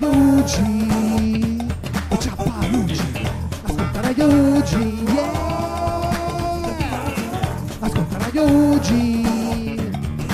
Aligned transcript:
Radio 0.00 0.44
G, 0.44 1.66
e 2.08 2.18
Ciappalugi, 2.20 3.02
ascolta 3.64 4.00
Radio 4.00 4.60
G, 4.60 4.72
yeah! 5.10 6.10
Ascolta 7.80 8.18
Radio 8.18 8.78
G, 8.78 8.90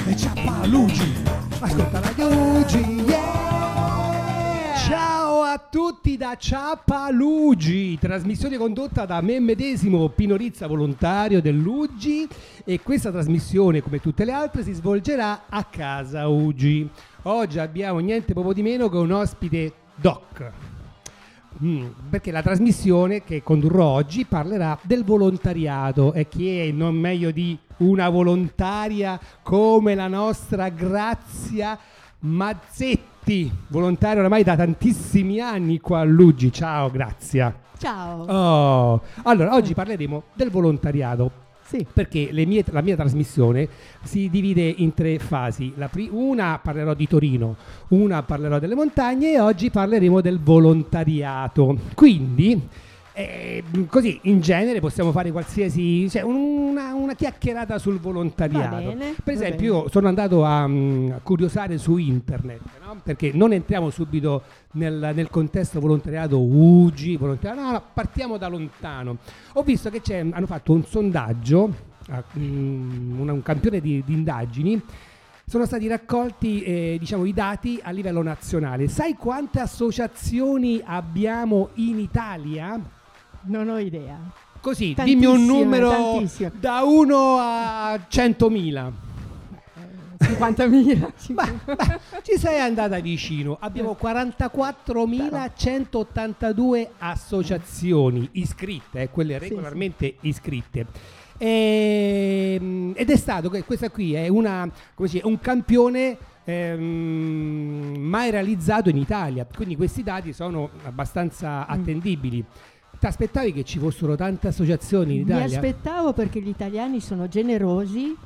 e 0.07 0.17
Ciappalugi, 0.17 1.15
ascolta 1.61 1.99
Radio 2.01 2.63
G, 2.67 2.75
yeah! 3.07 4.75
Ciao 4.87 5.41
a 5.41 5.59
tutti 5.71 6.19
da 6.19 6.37
Ciappalugi, 6.39 7.99
trasmissione 7.99 8.59
condotta 8.59 9.07
da 9.07 9.23
me 9.23 9.41
medesimo, 9.41 10.11
Pino 10.11 10.37
Rizza, 10.37 10.67
volontario 10.67 11.41
dell'Ugi 11.41 12.29
e 12.65 12.81
questa 12.83 13.11
trasmissione, 13.11 13.81
come 13.81 13.99
tutte 13.99 14.27
le 14.27 14.33
altre, 14.33 14.63
si 14.63 14.75
svolgerà 14.75 15.45
a 15.49 15.65
casa 15.65 16.29
Ugi. 16.29 16.91
Oggi 17.27 17.59
abbiamo 17.59 18.01
niente 18.01 18.35
poco 18.35 18.53
di 18.53 18.61
meno 18.61 18.91
che 18.91 18.99
un 18.99 19.11
ospite 19.11 19.73
doc. 19.95 20.53
Mm, 21.63 21.87
perché 22.11 22.31
la 22.31 22.43
trasmissione 22.43 23.25
che 23.25 23.43
condurrò 23.43 23.87
oggi 23.87 24.27
parlerà 24.27 24.79
del 24.83 25.05
volontariato 25.05 26.13
e 26.13 26.29
chi 26.29 26.59
è 26.59 26.71
non 26.71 26.95
meglio 26.97 27.31
di 27.31 27.59
una 27.79 28.11
volontaria 28.11 29.19
come 29.43 29.95
la 29.95 30.09
nostra 30.09 30.69
Grazia 30.69 31.79
Mazzetti, 32.19 33.51
volontaria 33.69 34.21
oramai 34.21 34.43
da 34.43 34.57
tantissimi 34.57 35.41
anni 35.41 35.81
qua 35.81 36.01
a 36.01 36.05
Luggi. 36.05 36.53
Ciao 36.53 36.91
Grazia. 36.91 37.59
Ciao. 37.79 38.25
Oh. 38.25 39.03
Allora, 39.23 39.55
oggi 39.55 39.73
parleremo 39.73 40.25
del 40.35 40.51
volontariato. 40.51 41.44
Sì. 41.67 41.87
Perché 41.91 42.29
mie- 42.33 42.65
la 42.71 42.83
mia 42.83 42.95
trasmissione 42.95 43.69
si 44.03 44.29
divide 44.31 44.63
in 44.63 44.93
tre 44.95 45.19
fasi. 45.19 45.73
Pri- 45.91 46.09
una 46.13 46.61
parlerò 46.63 46.95
di 46.95 47.09
Torino, 47.09 47.57
una 47.89 48.23
parlerò 48.23 48.59
delle 48.59 48.75
montagne 48.75 49.33
e 49.33 49.41
oggi 49.41 49.71
parleremo 49.71 50.21
del 50.21 50.39
volontariato. 50.41 51.79
Quindi, 51.95 52.61
eh, 53.17 53.63
così 53.87 54.19
in 54.23 54.41
genere 54.41 54.81
possiamo 54.81 55.13
fare 55.13 55.31
qualsiasi, 55.31 56.11
cioè 56.11 56.23
una, 56.23 56.95
una 56.95 57.15
chiacchierata 57.15 57.79
sul 57.79 58.01
volontariato. 58.01 58.89
Bene, 58.89 59.15
per 59.23 59.35
esempio, 59.35 59.83
io 59.83 59.89
sono 59.89 60.09
andato 60.09 60.45
a, 60.45 60.67
mm, 60.67 61.13
a 61.13 61.21
curiosare 61.23 61.79
su 61.79 61.97
internet, 61.97 62.61
no? 62.85 63.01
perché 63.05 63.31
non 63.33 63.53
entriamo 63.53 63.91
subito 63.91 64.43
nel, 64.73 65.13
nel 65.15 65.31
contesto 65.31 65.79
volontariato 65.79 66.41
UGI, 66.41 67.17
volontariato, 67.17 67.65
no, 67.65 67.71
no, 67.71 67.83
partiamo 67.95 68.37
da 68.37 68.49
lontano. 68.49 69.19
Ho 69.53 69.63
visto 69.63 69.91
che 69.91 70.01
c'è, 70.01 70.19
hanno 70.19 70.47
fatto 70.47 70.73
un 70.73 70.85
sondaggio, 70.85 71.73
ah, 72.09 72.25
mm, 72.37 73.21
un, 73.21 73.29
un 73.29 73.43
campione 73.43 73.81
di, 73.81 74.03
di 74.05 74.13
indagini. 74.13 74.83
Sono 75.47 75.67
stati 75.67 75.87
raccolti 75.87 76.63
eh, 76.63 76.97
diciamo, 76.99 77.27
i 77.27 77.33
dati 77.33 77.79
a 77.81 77.93
livello 77.93 78.23
nazionale. 78.23 78.89
Sai 78.89 79.15
quante 79.15 79.61
associazioni 79.61 80.83
abbiamo 80.85 81.69
in 81.75 82.01
Italia? 82.01 82.94
Non 83.47 83.69
ho 83.69 83.79
idea. 83.79 84.19
Così, 84.61 84.95
dimmi 85.05 85.27
un 85.27 85.33
Tantissime, 85.35 85.59
numero 85.59 85.91
tantissime. 85.91 86.53
da 86.59 86.83
1 86.83 87.37
a 87.39 87.95
100.000. 87.97 88.93
50.000. 90.19 91.11
Beh, 91.35 91.53
beh, 91.75 92.01
ci 92.23 92.39
sei 92.39 92.59
andata 92.61 92.99
vicino. 93.01 93.59
Abbiamo 93.61 93.95
44.182 94.01 96.89
associazioni 96.99 98.29
iscritte, 98.33 99.03
eh, 99.03 99.11
quelle 99.11 99.39
regolarmente 99.39 100.17
iscritte. 100.21 100.87
Ehm, 101.37 102.93
ed 102.97 103.11
è 103.11 103.17
stato 103.17 103.51
che 103.51 103.65
questa 103.65 103.91
qui 103.91 104.15
è 104.15 104.29
una, 104.29 104.67
come 104.95 105.09
si 105.09 105.17
dice, 105.17 105.27
un 105.27 105.39
campione 105.41 106.17
ehm, 106.45 107.97
mai 107.99 108.31
realizzato 108.31 108.89
in 108.89 108.97
Italia. 108.97 109.47
Quindi 109.53 109.77
questi 109.77 110.03
dati 110.03 110.33
sono 110.33 110.71
abbastanza 110.85 111.67
attendibili. 111.67 112.43
Ti 113.05 113.11
aspettavi 113.11 113.53
che 113.53 113.65
ci 113.65 113.79
fossero 113.79 114.17
tante 114.17 114.49
associazioni 114.49 115.17
in 115.17 115.19
Mi 115.19 115.25
Italia? 115.27 115.59
aspettavo 115.59 116.15
perché 116.15 116.41
gli 116.41 116.49
italiani 116.49 117.01
sono 117.03 117.29
generosi 117.29 118.17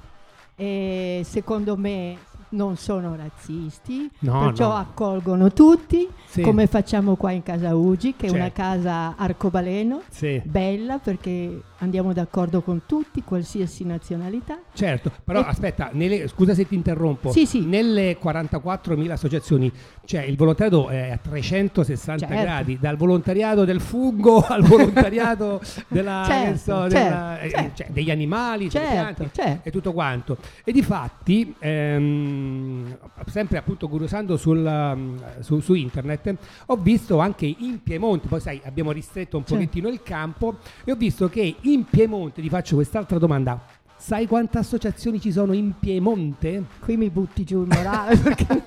e 0.54 1.22
secondo 1.24 1.76
me 1.76 2.16
non 2.50 2.76
sono 2.76 3.16
razzisti, 3.16 4.08
No, 4.20 4.38
perciò 4.38 4.68
no. 4.68 4.74
accolgono 4.76 5.52
tutti, 5.52 6.06
Sì. 6.28 6.42
come 6.42 6.68
facciamo 6.68 7.16
qua 7.16 7.32
in 7.32 7.42
casa 7.42 7.74
Ugi, 7.74 8.14
che 8.16 8.28
è 8.28 8.30
una 8.30 8.52
Certo. 8.52 8.62
casa 8.62 9.16
arcobaleno, 9.16 10.02
Sì. 10.10 10.40
bella 10.44 10.98
perché 10.98 11.60
andiamo 11.78 12.12
d'accordo 12.12 12.62
con 12.62 12.82
tutti, 12.86 13.22
qualsiasi 13.22 13.84
nazionalità. 13.84 14.58
Certo, 14.72 15.12
però 15.24 15.40
E- 15.40 15.44
aspetta, 15.46 15.90
nelle- 15.92 16.26
scusa 16.28 16.54
se 16.54 16.66
ti 16.66 16.74
interrompo. 16.74 17.30
Sì, 17.30 17.46
sì. 17.46 17.64
Nelle 17.64 18.18
44.000 18.18 19.10
associazioni, 19.12 19.70
cioè 20.04 20.22
il 20.22 20.36
volontariato 20.36 20.88
è 20.88 21.10
a 21.10 21.16
360 21.18 22.26
Certo. 22.26 22.42
gradi, 22.42 22.78
dal 22.80 22.96
volontariato 22.96 23.64
del 23.64 23.80
fungo 23.80 24.40
al 24.46 24.62
volontariato 24.62 25.60
della, 25.88 26.24
Certo, 26.26 26.58
so, 26.58 26.64
certo, 26.64 26.88
della- 26.88 27.40
eh, 27.40 27.50
certo. 27.50 27.70
cioè, 27.76 27.86
degli 27.90 28.10
animali, 28.10 28.68
Certo, 28.70 28.90
piante 28.90 29.30
certo. 29.32 29.68
e 29.68 29.70
tutto 29.70 29.92
quanto. 29.92 30.36
E 30.64 30.72
di 30.72 30.82
fatti, 30.82 31.54
ehm, 31.58 32.96
sempre 33.26 33.58
appunto 33.58 33.88
curiosando 33.88 34.36
sul, 34.36 35.16
su, 35.40 35.60
su 35.60 35.74
internet, 35.74 36.34
ho 36.66 36.76
visto 36.76 37.18
anche 37.18 37.46
in 37.58 37.82
Piemonte, 37.82 38.28
poi 38.28 38.40
sai, 38.40 38.60
abbiamo 38.64 38.90
ristretto 38.92 39.36
un 39.36 39.44
Certo. 39.44 39.54
pochettino 39.62 39.88
il 39.88 40.02
campo, 40.02 40.56
e 40.84 40.92
ho 40.92 40.96
visto 40.96 41.28
che 41.28 41.54
in 41.72 41.84
Piemonte, 41.84 42.40
ti 42.40 42.48
faccio 42.48 42.76
quest'altra 42.76 43.18
domanda, 43.18 43.60
sai 43.96 44.26
quante 44.26 44.56
associazioni 44.58 45.20
ci 45.20 45.32
sono 45.32 45.52
in 45.52 45.74
Piemonte? 45.78 46.64
Qui 46.80 46.96
mi 46.96 47.10
butti 47.10 47.44
giù 47.44 47.60
il 47.62 47.68
morale 47.68 48.16
perché 48.22 48.64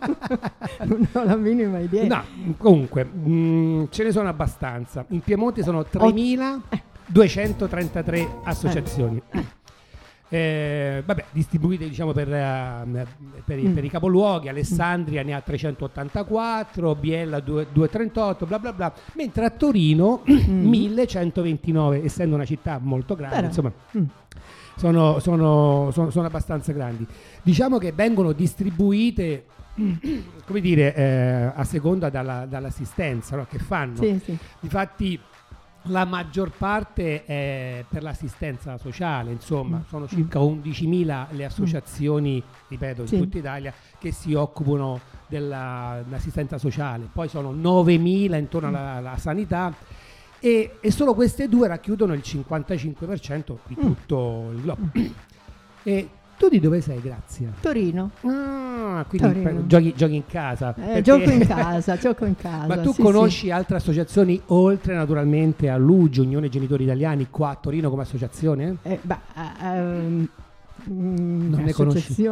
non 0.84 1.08
ho 1.12 1.24
la 1.24 1.36
minima 1.36 1.80
idea. 1.80 2.06
No, 2.06 2.24
comunque, 2.58 3.04
mm, 3.06 3.86
ce 3.90 4.04
ne 4.04 4.12
sono 4.12 4.30
abbastanza. 4.30 5.04
In 5.10 5.22
Piemonte 5.22 5.64
sono 5.64 5.82
3.233 5.82 8.28
associazioni. 8.44 9.20
Eh, 9.32 9.44
vabbè, 10.38 11.26
distribuite 11.32 11.88
diciamo 11.90 12.14
per, 12.14 12.32
eh, 12.34 13.06
per 13.44 13.60
i, 13.60 13.68
Mm. 13.68 13.74
per 13.74 13.84
i 13.84 13.90
capoluoghi, 13.90 14.48
Alessandria 14.48 15.24
ne 15.24 15.34
ha 15.34 15.42
384, 15.42 16.96
Biella 16.96 17.38
2- 17.40 17.68
238, 17.72 18.46
bla 18.46 18.60
bla 18.60 18.72
bla, 18.74 18.94
mentre 19.16 19.46
a 19.46 19.50
Torino 19.50 20.22
1129, 20.48 22.04
essendo 22.04 22.36
una 22.36 22.46
città 22.46 22.80
molto 22.82 23.16
grande, 23.16 23.36
Però- 23.36 23.48
insomma, 23.48 23.72
Mm. 23.98 24.04
sono, 24.78 25.20
sono- 25.20 25.90
sono- 25.92 26.10
sono 26.10 26.28
abbastanza 26.28 26.72
grandi. 26.72 27.06
Diciamo 27.44 27.78
che 27.78 27.92
vengono 27.92 28.32
distribuite, 28.32 29.46
come 30.46 30.60
dire, 30.62 30.96
eh, 30.96 31.52
a 31.56 31.64
seconda 31.66 32.10
dalla- 32.10 32.46
dall'assistenza 32.46 33.36
no, 33.36 33.46
che 33.50 33.60
fanno. 33.60 33.98
Sì, 33.98 34.20
sì. 34.24 34.38
Difatti 34.60 35.20
la 35.86 36.06
maggior 36.06 36.52
parte 36.52 37.26
è 37.26 37.84
per 37.90 38.04
l'assistenza 38.04 38.78
sociale, 38.78 39.32
insomma, 39.32 39.78
Mm. 39.78 39.88
sono 39.90 40.08
circa 40.08 40.40
11.000 40.40 41.28
le 41.32 41.46
associazioni, 41.46 42.42
ripeto, 42.68 43.06
Sì. 43.08 43.16
in 43.16 43.22
tutta 43.24 43.38
Italia, 43.40 43.74
che 43.98 44.12
si 44.12 44.34
occupano 44.34 45.00
della- 45.28 46.02
dell'assistenza 46.04 46.58
sociale. 46.58 47.08
Poi 47.12 47.28
sono 47.30 47.52
9.000 47.52 48.38
intorno 48.38 48.68
alla, 48.68 48.92
alla 48.94 49.18
sanità 49.18 49.74
e, 50.40 50.78
e 50.80 50.92
solo 50.92 51.14
queste 51.14 51.48
due 51.50 51.68
racchiudono 51.68 52.14
il 52.14 52.22
55% 52.24 53.60
di 53.68 53.76
Mm. 53.80 53.82
tutto 53.82 54.50
il 54.54 54.62
globo. 54.62 54.90
e 55.84 56.10
tu 56.42 56.50
di 56.50 56.60
dove 56.60 56.82
sei, 56.82 57.00
Grazia? 57.00 57.54
Torino. 57.62 58.10
Ah, 58.22 59.06
quindi 59.08 59.44
Torino. 59.44 59.68
giochi, 59.68 59.94
giochi 59.96 60.16
in 60.16 60.26
casa. 60.26 60.70
Eh, 60.76 60.82
perché- 60.82 61.02
gioco 61.04 61.30
in 61.30 61.46
casa, 61.46 61.98
gioco 61.98 62.26
in 62.26 62.36
casa. 62.36 62.66
Ma 62.66 62.78
tu 62.80 62.94
sì, 62.94 63.02
conosci 63.04 63.52
altre 63.52 63.76
associazioni 63.76 64.42
oltre 64.48 64.96
naturalmente 64.96 65.70
a 65.70 65.78
Lugio, 65.78 66.24
Unione 66.24 66.50
Genitori 66.50 66.84
Italiani, 66.86 67.28
qua 67.30 67.50
a 67.50 67.58
Torino 67.62 67.92
come 67.92 68.02
associazione? 68.02 68.78
sì. 68.82 68.88
Eh, 68.90 69.00
bah, 69.04 69.20
eh, 69.36 69.68
ehm, 69.68 70.28
mm, 70.90 71.50
Non 71.52 71.62
ne 71.62 71.74
conosci? 71.74 72.28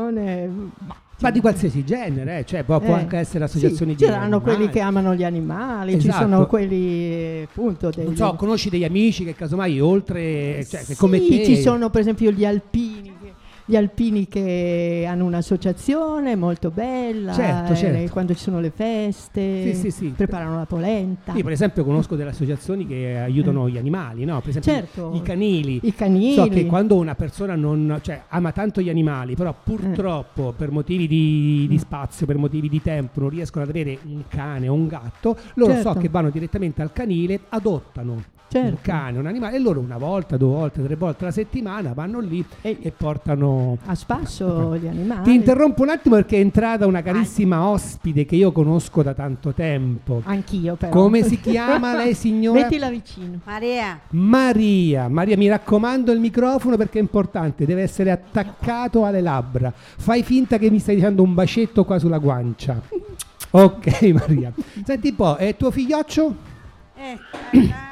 Ma 1.21 1.31
di 1.31 1.41
qualsiasi 1.41 1.83
genere, 1.83 2.39
eh, 2.39 2.45
cioè 2.45 2.63
può, 2.63 2.79
può 2.79 2.95
eh, 2.95 2.99
anche 2.99 3.17
essere 3.17 3.43
associazioni 3.43 3.91
sì, 3.91 3.97
di 3.97 4.03
C'erano 4.05 4.37
animali. 4.37 4.43
quelli 4.43 4.69
che 4.69 4.79
amano 4.79 5.13
gli 5.13 5.25
animali, 5.25 5.99
ci 5.99 6.07
Esatto. 6.07 6.23
sono 6.23 6.47
quelli 6.47 7.41
appunto 7.43 7.89
dei, 7.89 8.05
Non 8.05 8.15
so, 8.15 8.35
conosci 8.35 8.69
degli 8.69 8.85
amici 8.85 9.25
che 9.25 9.35
casomai 9.35 9.81
oltre, 9.81 10.65
cioè 10.65 10.81
Sì, 10.81 10.95
come 10.95 11.19
te... 11.19 11.43
ci 11.43 11.57
sono 11.57 11.89
per 11.89 12.01
esempio 12.01 12.31
gli 12.31 12.45
alpini. 12.45 13.17
Gli 13.69 13.75
alpini 13.75 14.27
che 14.27 15.05
hanno 15.07 15.25
un'associazione 15.25 16.35
molto 16.35 16.71
bella, 16.71 17.33
Certo, 17.33 17.73
eh, 17.73 17.75
certo. 17.75 18.11
quando 18.11 18.33
ci 18.33 18.39
sono 18.41 18.59
le 18.59 18.71
feste, 18.71 19.61
Sì, 19.61 19.75
sì, 19.75 19.91
sì. 19.91 20.07
preparano 20.07 20.55
la 20.55 20.65
polenta. 20.65 21.33
Io 21.35 21.43
per 21.43 21.51
esempio 21.51 21.83
conosco 21.85 22.15
delle 22.15 22.31
associazioni 22.31 22.87
che 22.87 23.15
aiutano 23.19 23.69
gli 23.69 23.77
animali, 23.77 24.25
no? 24.25 24.39
Per 24.39 24.49
esempio 24.49 24.71
Eh. 24.71 24.75
Certo. 24.75 25.11
i 25.13 25.21
canili. 25.21 25.79
I 25.83 25.93
canili. 25.93 26.33
So 26.33 26.47
che 26.47 26.65
quando 26.65 26.95
una 26.95 27.13
persona 27.13 27.53
non, 27.55 27.99
cioè, 28.01 28.23
ama 28.29 28.51
tanto 28.51 28.81
gli 28.81 28.89
animali, 28.89 29.35
però 29.35 29.53
purtroppo 29.63 30.51
per 30.57 30.71
motivi 30.71 31.05
di, 31.07 31.67
di 31.69 31.77
spazio, 31.77 32.25
per 32.25 32.37
motivi 32.37 32.69
di 32.69 32.81
tempo, 32.81 33.19
non 33.19 33.29
riescono 33.29 33.65
ad 33.65 33.69
avere 33.69 33.99
un 34.05 34.23
cane 34.27 34.67
o 34.67 34.73
un 34.73 34.87
gatto, 34.87 35.37
loro 35.53 35.75
so 35.75 35.83
Certo. 35.83 35.99
che 35.99 36.09
vanno 36.09 36.31
direttamente 36.31 36.81
al 36.81 36.91
canile, 36.91 37.39
adottano 37.49 38.23
Certo. 38.51 38.67
un 38.69 38.77
cane, 38.81 39.19
un 39.19 39.27
animale, 39.27 39.57
e 39.57 39.59
loro 39.59 39.79
una 39.79 39.97
volta, 39.97 40.35
due 40.35 40.47
volte, 40.49 40.83
tre 40.83 40.95
volte 40.95 41.23
alla 41.23 41.31
settimana 41.33 41.93
vanno 41.93 42.19
lì 42.19 42.43
E- 42.61 42.77
e 42.81 42.91
portano. 42.91 43.77
A 43.85 43.93
spasso 43.93 44.75
gli 44.75 44.87
animali. 44.87 45.21
Ti 45.23 45.33
interrompo 45.35 45.83
un 45.83 45.89
attimo 45.89 46.15
perché 46.15 46.37
è 46.37 46.39
entrata 46.39 46.87
una 46.87 47.03
carissima 47.03 47.67
ospite 47.67 48.25
che 48.25 48.35
io 48.35 48.51
conosco 48.51 49.03
da 49.03 49.13
tanto 49.13 49.53
tempo. 49.53 50.21
Anch'io 50.25 50.75
però. 50.75 50.91
Come 50.91 51.23
si 51.23 51.39
chiama 51.39 51.95
lei 51.95 52.13
signora? 52.15 52.61
Mettila 52.61 52.89
vicino. 52.89 53.39
Maria, 53.45 53.99
Maria, 54.09 55.07
Maria, 55.07 55.37
mi 55.37 55.47
raccomando 55.47 56.11
il 56.11 56.19
microfono 56.19 56.75
perché 56.75 56.97
è 56.97 57.01
importante, 57.01 57.65
deve 57.65 57.83
essere 57.83 58.09
attaccato 58.09 59.05
alle 59.05 59.21
labbra. 59.21 59.71
Fai 59.75 60.23
finta 60.23 60.57
che 60.57 60.71
mi 60.71 60.79
stai 60.79 60.95
dicendo 60.95 61.21
un 61.21 61.35
bacetto 61.35 61.85
qua 61.85 61.99
sulla 61.99 62.17
guancia. 62.17 62.81
Ok, 63.51 64.01
Maria. 64.13 64.53
Senti 64.83 65.09
un 65.09 65.15
po', 65.15 65.35
è 65.35 65.55
tuo 65.55 65.71
figlioccio? 65.71 66.35
eh, 66.95 67.17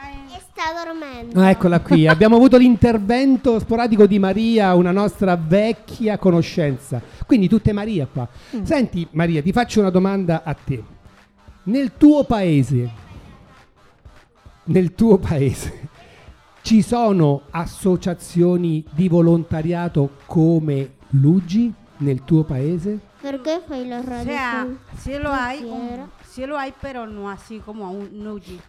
sta 0.57 0.83
dormendo. 0.83 1.39
Ah, 1.39 1.49
eccola 1.51 1.79
qui. 1.79 2.07
Abbiamo 2.09 2.35
avuto 2.35 2.57
l'intervento 2.57 3.59
sporadico 3.59 4.07
di 4.07 4.17
Maria, 4.17 4.73
una 4.73 4.91
nostra 4.91 5.35
vecchia 5.35 6.17
conoscenza. 6.17 6.99
Quindi 7.25 7.47
tutte 7.47 7.71
Maria 7.73 8.07
qua. 8.11 8.27
Senti, 8.63 9.07
Maria, 9.11 9.41
ti 9.43 9.51
faccio 9.51 9.79
una 9.81 9.89
domanda 9.91 10.41
a 10.43 10.53
te. 10.53 10.83
Nel 11.63 11.91
tuo 11.97 12.23
paese, 12.23 12.89
nel 14.65 14.95
tuo 14.95 15.17
paese, 15.17 15.89
ci 16.61 16.81
sono 16.81 17.43
associazioni 17.51 18.83
di 18.91 19.07
volontariato 19.07 20.11
come 20.25 20.93
Luigi 21.09 21.71
nel 21.97 22.23
tuo 22.23 22.43
paese? 22.43 22.99
Perché 23.19 23.61
fai 23.67 23.87
la 23.87 23.99
o 23.99 24.03
radio 24.05 24.31
sea, 24.31 24.61
con 24.63 24.79
sí 24.97 25.17
lo 25.17 25.29
hay, 25.31 25.63
un- 25.63 26.07
sí 26.23 26.45
lo 26.45 26.55
hay, 26.55 26.73
pero 26.79 27.05
no 27.05 27.29
así 27.29 27.59
como 27.63 27.89
un 27.91 28.09
Nuji. 28.13 28.59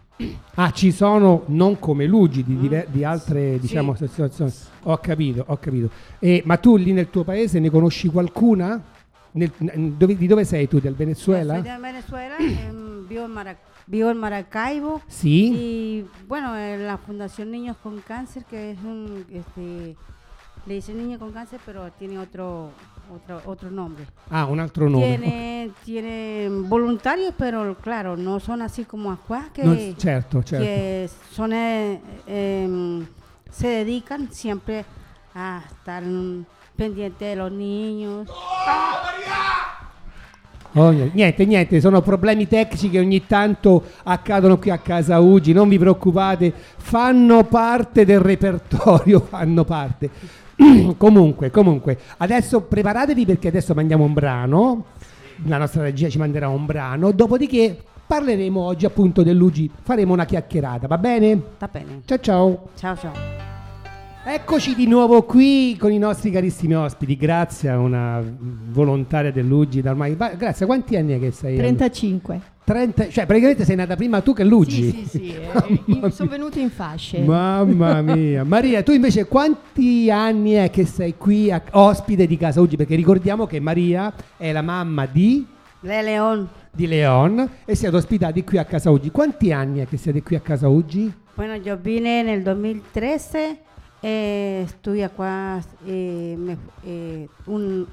Ah, 0.55 0.71
ci 0.71 0.91
sono 0.91 1.43
non 1.47 1.79
come 1.79 2.05
Luigi 2.05 2.43
di, 2.43 2.57
diver- 2.57 2.89
di 2.89 3.03
altre 3.05 3.57
diciamo, 3.59 3.95
Sì. 3.95 4.03
associazioni. 4.03 4.51
Ho 4.83 4.97
capito, 4.97 5.43
ho 5.47 5.57
capito. 5.57 5.89
E, 6.19 6.41
ma 6.45 6.57
tu 6.57 6.75
lì 6.75 6.91
nel 6.91 7.09
tuo 7.09 7.23
paese 7.23 7.59
ne 7.59 7.69
conosci 7.69 8.09
qualcuna? 8.09 8.81
Nel- 9.31 9.51
dove- 9.97 10.17
di 10.17 10.27
dove 10.27 10.43
sei 10.43 10.67
tu? 10.67 10.79
Del 10.79 10.95
Venezuela? 10.95 11.53
Soy 11.53 11.63
de 11.63 11.77
Venezuela, 11.79 12.35
em, 12.37 13.07
vivo, 13.07 13.23
en 13.25 13.31
Mara- 13.31 13.57
vivo 13.85 14.09
en 14.09 14.17
Maracaibo. 14.17 15.01
Sì. 15.07 15.53
Y 15.53 16.05
bueno, 16.27 16.57
en 16.57 16.85
la 16.85 16.97
Fundación 16.97 17.49
Niños 17.51 17.77
con 17.81 17.99
Cáncer, 18.05 18.43
que 18.43 18.71
es 18.71 18.77
un, 18.83 19.23
este, 19.31 19.95
le 20.65 20.73
dicen 20.73 20.97
niños 20.97 21.19
con 21.19 21.31
cáncer, 21.31 21.59
pero 21.65 21.89
tiene 21.97 22.19
otro, 22.19 22.71
otro, 23.13 23.41
otro 23.45 23.69
nombre. 23.71 24.05
Ah, 24.29 24.45
un 24.45 24.59
altro 24.59 24.89
nome. 24.89 25.05
Tiene, 25.17 25.71
tiene 25.83 26.47
voluntarios, 26.49 27.33
pero 27.37 27.75
claro, 27.81 28.15
no 28.15 28.39
son 28.39 28.61
así 28.61 28.85
como 28.85 29.11
Acuá, 29.11 29.49
que, 29.53 29.63
Non- 29.63 29.95
certo, 29.97 30.41
certo. 30.43 30.63
que 30.65 31.09
son, 31.31 31.53
eh, 31.53 31.99
em, 32.27 33.05
se 33.51 33.67
dedican 33.67 34.31
siempre 34.31 34.85
a 35.33 35.61
estar 35.67 36.03
pendiente 36.75 37.25
de 37.25 37.35
los 37.35 37.51
niños. 37.51 38.27
Oh, 40.75 40.91
niente, 40.91 41.15
niente, 41.15 41.45
niente, 41.47 41.81
sono 41.81 41.99
problemi 42.01 42.47
tecnici 42.47 42.91
che 42.91 42.99
ogni 42.99 43.25
tanto 43.25 43.83
accadono 44.03 44.59
qui 44.59 44.69
a 44.69 44.77
casa 44.77 45.19
Ugi, 45.19 45.51
non 45.51 45.67
vi 45.67 45.79
preoccupate, 45.79 46.53
fanno 46.77 47.43
parte 47.43 48.05
del 48.05 48.19
repertorio, 48.19 49.19
fanno 49.27 49.63
parte. 49.65 50.09
comunque, 50.97 51.51
comunque, 51.51 51.97
adesso 52.17 52.61
preparatevi 52.61 53.25
perché 53.25 53.47
adesso 53.47 53.73
mandiamo 53.73 54.03
un 54.03 54.13
brano, 54.13 54.85
la 55.45 55.57
nostra 55.57 55.83
regia 55.83 56.09
ci 56.09 56.17
manderà 56.17 56.49
un 56.49 56.65
brano, 56.65 57.11
dopodiché 57.11 57.77
parleremo 58.05 58.59
oggi 58.59 58.85
appunto 58.85 59.23
dell'Ugi, 59.23 59.69
faremo 59.81 60.13
una 60.13 60.25
chiacchierata, 60.25 60.87
va 60.87 60.97
bene? 60.97 61.41
Está 61.53 61.69
bene. 61.71 62.01
Ciao 62.05 62.19
ciao! 62.19 62.69
Ciao, 62.75 62.97
ciao. 62.97 63.48
Eccoci 64.25 64.75
di 64.75 64.85
nuovo 64.85 65.23
qui 65.23 65.75
con 65.79 65.91
i 65.91 65.97
nostri 65.97 66.29
carissimi 66.29 66.75
ospiti, 66.75 67.15
grazie 67.15 67.69
a 67.69 67.79
una 67.79 68.21
volontaria 68.69 69.31
dell'Ugi, 69.31 69.81
da 69.81 69.91
ormai, 69.91 70.15
ma 70.17 70.29
grazie, 70.33 70.65
quanti 70.65 70.97
anni 70.97 71.13
è 71.13 71.19
che 71.19 71.31
sei? 71.31 71.55
35. 71.57 72.41
30, 72.65 73.09
cioè 73.09 73.25
praticamente 73.25 73.65
sei 73.65 73.75
nata 73.77 73.95
prima 73.95 74.21
tu 74.21 74.33
che 74.33 74.43
Luigi. 74.43 74.91
Sì, 74.91 75.05
sì, 75.05 75.07
sì. 75.07 75.33
eh, 75.33 75.47
Mamma 75.53 75.79
io 75.85 75.95
mia. 76.01 76.09
sono 76.11 76.29
venuta 76.29 76.59
in 76.59 76.69
fasce. 76.69 77.19
Mamma 77.21 78.01
mia. 78.03 78.43
Maria, 78.43 78.83
tu 78.83 78.91
invece 78.91 79.25
quanti 79.25 80.11
anni 80.11 80.51
è 80.51 80.69
che 80.69 80.85
sei 80.85 81.15
qui 81.17 81.49
a- 81.51 81.63
ospite 81.71 82.27
di 82.27 82.37
Casa 82.37 82.61
Ugi? 82.61 82.75
Perché 82.75 82.95
ricordiamo 82.95 83.47
che 83.47 83.59
Maria 83.59 84.13
è 84.37 84.51
la 84.51 84.61
mamma 84.61 85.07
di, 85.07 85.43
Le 85.79 86.01
León. 86.03 86.47
di 86.71 86.85
Leon 86.85 87.49
e 87.65 87.73
siete 87.73 87.95
ospitati 87.95 88.43
qui 88.43 88.59
a 88.59 88.65
Casa 88.65 88.91
Ugi. 88.91 89.09
Quanti 89.09 89.51
anni 89.51 89.79
è 89.79 89.87
che 89.87 89.97
siete 89.97 90.21
qui 90.21 90.35
a 90.35 90.41
Casa 90.41 90.67
Ugi? 90.67 91.11
Bueno, 91.33 91.55
yo 91.55 91.77
vine 91.81 92.19
en 92.19 92.27
el 92.27 92.43
2013, 92.43 93.37
eh, 94.01 94.63
estuve 94.65 95.03
acá 95.03 95.61
eh, 95.85 96.35
me- 96.39 96.57
eh, 96.85 97.27
un, 97.45 97.87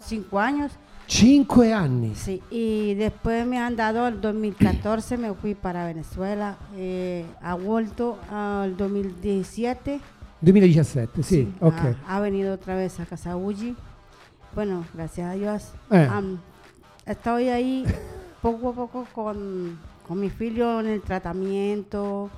cinco 0.00 0.38
años, 0.38 0.72
Cinque 1.06 1.74
anni. 1.74 2.14
sí, 2.14 2.40
y 2.50 2.94
después 2.94 3.44
me 3.46 3.58
han 3.58 3.74
dado 3.74 4.06
el 4.06 4.20
2014, 4.20 5.16
me 5.18 5.34
fui 5.34 5.54
para 5.56 5.84
Venezuela, 5.86 6.56
eh, 6.76 7.24
ha 7.42 7.54
vuelto 7.56 8.16
al 8.30 8.76
2017, 8.76 10.00
2017, 10.40 11.22
sì, 11.22 11.52
ok. 11.60 11.74
ha, 12.06 12.16
ha 12.16 12.20
venido 12.20 12.54
otra 12.54 12.74
vez 12.76 12.98
a 13.00 13.06
Casa 13.06 13.36
Uji. 13.36 13.74
Bueno, 14.54 14.84
gracias 14.94 15.30
a 15.30 15.34
Dios. 15.34 15.72
Am, 15.90 16.38
estoy 17.06 17.48
ahí 17.48 17.84
poco 18.40 18.70
a 18.70 18.72
poco 18.72 19.06
con, 19.12 19.78
con 20.06 20.18
mi 20.20 20.30
figlio 20.30 20.80
en 20.80 20.86
el 20.86 21.02
tratamiento, 21.02 22.30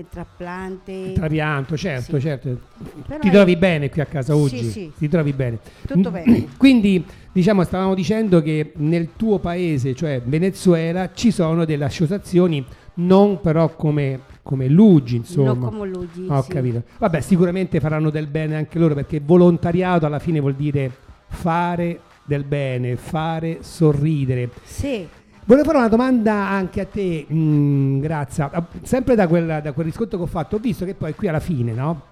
el 0.00 0.06
trasplante. 0.08 1.12
Trapianto, 1.12 1.76
certo, 1.76 2.16
Sì. 2.16 2.20
certo. 2.22 2.58
Però 3.06 3.18
Ti 3.20 3.28
è- 3.28 3.30
trovi 3.30 3.56
bene 3.56 3.88
qui 3.90 4.00
a 4.00 4.06
Casa 4.06 4.34
Sì, 4.34 4.40
Ugi? 4.40 4.62
sì. 4.64 4.92
Ti 4.96 5.08
trovi 5.08 5.32
bene? 5.32 5.58
Tutto 5.86 6.10
Mm, 6.10 6.12
bene. 6.12 6.46
Quindi, 6.58 7.04
diciamo, 7.32 7.62
stavamo 7.64 7.94
dicendo 7.94 8.42
che 8.42 8.72
nel 8.76 9.10
tuo 9.16 9.38
paese, 9.38 9.94
cioè 9.94 10.20
Venezuela, 10.24 11.10
ci 11.12 11.30
sono 11.30 11.64
delle 11.64 11.84
associazioni, 11.84 12.64
non 12.94 13.40
però 13.40 13.74
come, 13.76 14.20
come 14.42 14.68
Luigi, 14.68 15.16
insomma. 15.16 15.52
No 15.52 15.58
como 15.58 15.84
Luigi. 15.84 16.26
Ho 16.28 16.42
sì. 16.42 16.50
capito. 16.50 16.82
Vabbè, 16.98 17.20
sicuramente 17.20 17.80
faranno 17.80 18.10
del 18.10 18.26
bene 18.26 18.56
anche 18.56 18.78
loro 18.78 18.94
perché 18.94 19.20
volontariato 19.24 20.06
alla 20.06 20.18
fine 20.18 20.40
vuol 20.40 20.54
dire 20.54 20.90
fare 21.28 22.00
del 22.24 22.44
bene, 22.44 22.96
fare 22.96 23.58
sorridere. 23.60 24.50
Sì, 24.62 25.06
Volevo 25.50 25.66
fare 25.66 25.78
una 25.78 25.88
domanda 25.88 26.32
anche 26.46 26.80
a 26.80 26.86
te, 26.86 27.26
mm, 27.28 27.98
Grazia. 27.98 28.52
Ah, 28.52 28.64
Sempre 28.82 29.16
da 29.16 29.26
quel, 29.26 29.58
da 29.60 29.72
quel 29.72 29.86
riscontro 29.86 30.16
che 30.16 30.22
ho 30.22 30.28
fatto, 30.28 30.54
ho 30.54 30.58
visto 30.60 30.84
che 30.84 30.94
poi 30.94 31.12
qui 31.12 31.26
alla 31.26 31.40
fine, 31.40 31.72
no? 31.72 32.02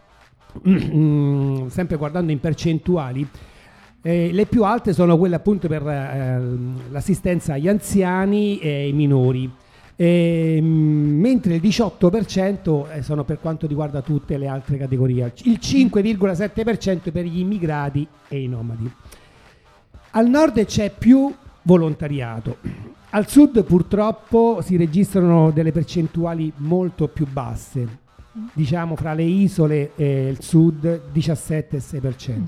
Mm, 0.68 1.68
sempre 1.68 1.94
guardando 1.94 2.32
in 2.32 2.40
percentuali, 2.40 3.24
eh, 4.02 4.30
le 4.32 4.46
più 4.46 4.64
alte 4.64 4.92
sono 4.92 5.16
quelle 5.16 5.36
appunto 5.36 5.68
per 5.68 5.86
eh, 5.86 6.42
l'assistenza 6.90 7.52
agli 7.52 7.68
anziani 7.68 8.58
e 8.58 8.86
ai 8.86 8.92
minori. 8.92 9.48
Ehm, 9.94 10.66
mentre 11.20 11.54
il 11.54 11.60
18% 11.60 12.90
eh, 12.90 13.02
sono 13.02 13.22
per 13.22 13.38
quanto 13.38 13.68
riguarda 13.68 14.02
tutte 14.02 14.36
le 14.36 14.48
altre 14.48 14.78
categorie, 14.78 15.32
il 15.44 15.60
5,7% 15.62 17.12
per 17.12 17.24
gli 17.24 17.38
immigrati 17.38 18.04
e 18.26 18.42
i 18.42 18.48
nomadi. 18.48 18.92
Al 20.10 20.28
nord 20.28 20.64
c'è 20.64 20.90
più 20.90 21.32
volontariato, 21.62 22.56
al 23.10 23.26
sud 23.26 23.64
purtroppo 23.64 24.60
si 24.62 24.76
registrano 24.76 25.50
delle 25.50 25.72
percentuali 25.72 26.52
molto 26.56 27.08
più 27.08 27.26
basse, 27.26 28.00
diciamo 28.52 28.96
fra 28.96 29.14
le 29.14 29.22
isole 29.22 29.92
e 29.96 30.28
il 30.28 30.42
sud 30.42 31.10
17 31.10 31.76
e 31.76 31.80
6%. 31.80 32.42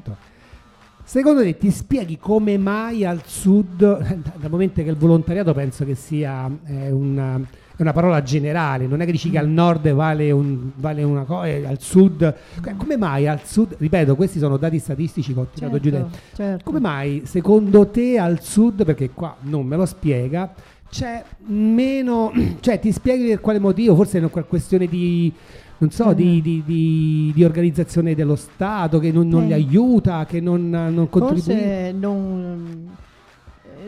Secondo 1.03 1.43
te 1.43 1.57
ti 1.57 1.71
spieghi 1.71 2.19
come 2.19 2.59
mai 2.59 3.05
al 3.05 3.23
sud, 3.25 3.79
dal 4.39 4.51
momento 4.51 4.83
che 4.83 4.91
il 4.91 4.97
volontariato 4.97 5.55
penso 5.55 5.85
che 5.85 5.95
sia 5.95 6.49
eh, 6.67 6.91
una, 6.91 7.41
è 7.81 7.83
una 7.83 7.93
parola 7.93 8.23
generale, 8.23 8.87
non 8.87 9.01
è 9.01 9.05
che 9.07 9.13
dici 9.13 9.31
che 9.31 9.39
al 9.39 9.49
nord 9.49 9.91
vale, 9.93 10.31
un- 10.31 10.71
vale 10.77 11.03
una 11.03 11.23
cosa, 11.25 11.47
e 11.47 11.65
al 11.67 11.81
sud, 11.81 12.35
come 12.77 12.97
mai 12.99 13.27
al 13.27 13.41
sud, 13.45 13.75
ripeto 13.79 14.17
questi 14.17 14.39
sono 14.39 14.57
dati 14.59 14.79
statistici 14.79 15.33
che 15.33 15.41
ho 15.41 15.47
tirato 15.53 15.79
giù 15.81 15.91
Certo, 15.91 15.99
dentro, 16.09 16.21
certo. 16.35 16.65
come 16.65 16.81
mai 16.81 17.23
secondo 17.25 17.89
te 17.89 18.19
al 18.19 18.41
sud, 18.43 18.85
perché 18.85 19.11
qua 19.11 19.37
non 19.43 19.65
me 19.67 19.77
lo 19.77 19.87
spiega, 19.87 20.53
c'è 20.91 21.23
meno, 21.47 22.33
cioè 22.61 22.79
ti 22.81 22.93
spieghi 22.93 23.29
per 23.29 23.41
quale 23.41 23.59
motivo, 23.59 23.95
forse 23.95 24.19
è 24.19 24.21
una 24.21 24.29
questione 24.45 24.87
di, 24.87 25.33
non 25.79 25.91
so, 25.91 26.13
di, 26.13 26.25
Mhm. 26.25 26.41
di- 26.43 26.63
di- 26.67 27.33
di 27.35 27.45
organizzazione 27.45 28.15
dello 28.15 28.37
Stato 28.37 28.99
che 28.99 29.11
non, 29.11 29.27
non 29.29 29.45
li 29.47 29.53
Eh. 29.53 29.55
aiuta, 29.55 30.27
che 30.27 30.41
non, 30.41 30.69
non 30.69 31.09
contribuisce. 31.09 31.53
Forse 31.53 31.93
non, 31.93 32.89
eh, 32.93 33.09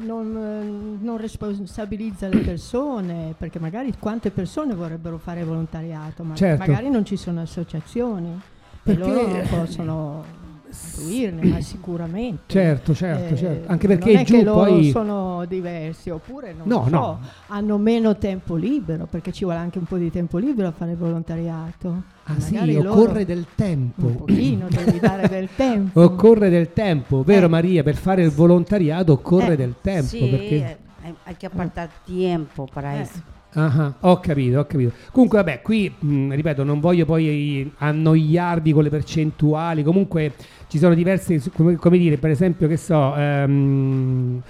non, 0.01 0.37
eh, 0.37 1.05
non 1.05 1.17
responsabilizza 1.17 2.29
le 2.29 2.39
persone, 2.39 3.35
perché 3.37 3.59
magari 3.59 3.93
quante 3.99 4.31
persone 4.31 4.75
vorrebbero 4.75 5.19
fare 5.19 5.45
volontariato, 5.45 6.23
ma 6.25 6.35
Certo. 6.35 6.65
magari 6.67 6.89
non 6.91 7.05
ci 7.05 7.17
sono 7.17 7.41
associazioni 7.41 8.29
e 8.33 8.41
Perché- 8.83 9.01
loro 9.01 9.43
possono... 9.49 10.25
influirne, 10.73 11.45
ma 11.45 11.61
sicuramente. 11.63 12.43
Certo, 12.47 12.95
certo, 12.95 13.35
Eh, 13.35 13.37
certo. 13.37 13.71
Anche 13.71 13.87
perché 13.87 14.13
non 14.13 14.21
è 14.21 14.25
giù 14.25 14.37
che 14.39 14.43
loro 14.43 14.71
poi... 14.71 14.91
sono 14.91 15.45
diversi, 15.47 16.11
oppure 16.11 16.55
non 16.57 16.67
No, 16.67 16.79
lo 16.79 16.85
so, 16.85 16.91
no. 16.91 17.21
hanno 17.49 17.79
meno 17.79 18.17
tempo 18.17 18.57
libero, 18.57 19.07
perché 19.07 19.33
ci 19.33 19.45
vuole 19.45 19.59
anche 19.59 19.79
un 19.79 19.85
po' 19.85 19.97
di 19.97 20.11
tempo 20.11 20.39
libero 20.39 20.69
a 20.69 20.73
fare 20.73 20.95
volontariato. 20.95 22.03
Ah 22.25 22.39
sì, 22.39 22.55
Magari 22.55 22.75
loro- 22.75 22.93
occorre 22.93 23.25
del 23.25 23.47
tempo. 23.55 24.07
Un 24.07 24.17
pochino, 24.17 24.67
devi 24.69 24.99
dare 24.99 25.29
del 25.29 25.49
tempo. 25.57 26.01
Occorre 26.03 26.49
del 26.51 26.73
tempo, 26.73 27.23
vero 27.23 27.47
Eh. 27.47 27.49
Maria? 27.51 27.83
Per 27.83 27.97
fare 27.97 28.23
il 28.23 28.31
volontariato 28.31 29.13
occorre 29.13 29.53
Eh, 29.53 29.57
del 29.57 29.75
tempo. 29.81 30.07
sí, 30.09 30.29
perché... 30.29 30.79
hay, 31.03 31.15
hay 31.25 31.35
que 31.37 31.47
apartar 31.47 31.89
tiempo 32.05 32.67
para 32.73 32.95
Eh. 32.97 33.01
eso. 33.01 33.31
Ah, 33.55 33.93
ho 34.01 34.19
capito, 34.21 34.61
ho 34.61 34.65
capito. 34.67 34.93
Comunque, 35.11 35.37
vabbè, 35.37 35.61
qui 35.61 35.93
mh, 35.99 36.33
ripeto, 36.33 36.65
non 36.65 36.81
voglio 36.81 37.05
poi 37.05 37.71
annoiarvi 37.77 38.73
con 38.73 38.83
le 38.83 38.89
percentuali. 38.89 39.83
Comunque 39.83 40.33
ci 40.73 40.79
sono 40.79 40.95
diverse, 40.95 41.39
come, 41.55 41.77
come 41.77 41.99
dire, 41.99 42.17
per 42.17 42.31
esempio, 42.31 42.67
che 42.67 42.79
so, 42.79 43.15
ehm, 43.15 44.41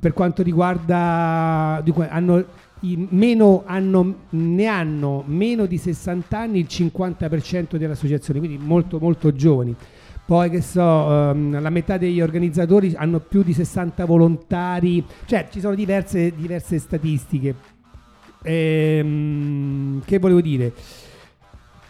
per 0.00 0.12
quanto 0.12 0.42
riguarda, 0.42 1.80
dunque, 1.84 2.08
hanno, 2.08 2.44
meno, 2.80 3.62
hanno, 3.64 4.14
ne 4.30 4.66
hanno 4.66 5.22
meno 5.24 5.66
di 5.66 5.78
60 5.78 6.36
anni 6.36 6.58
il 6.58 6.66
50% 6.68 7.76
delle 7.76 7.92
associazioni, 7.92 8.40
quindi 8.40 8.58
molto, 8.60 8.98
molto 8.98 9.32
giovani. 9.32 9.72
Poi 10.26 10.50
che 10.50 10.62
so, 10.62 11.30
ehm, 11.30 11.60
la 11.60 11.70
metà 11.70 11.96
degli 11.96 12.20
organizzatori 12.20 12.94
hanno 12.96 13.20
più 13.20 13.44
di 13.44 13.52
60 13.52 14.04
volontari, 14.04 15.04
cioè 15.26 15.46
ci 15.48 15.60
sono 15.60 15.76
diverse, 15.76 16.32
diverse 16.34 16.80
statistiche. 16.80 17.54
Ehm, 18.42 20.02
che 20.04 20.18
volevo 20.18 20.40
dire? 20.40 20.72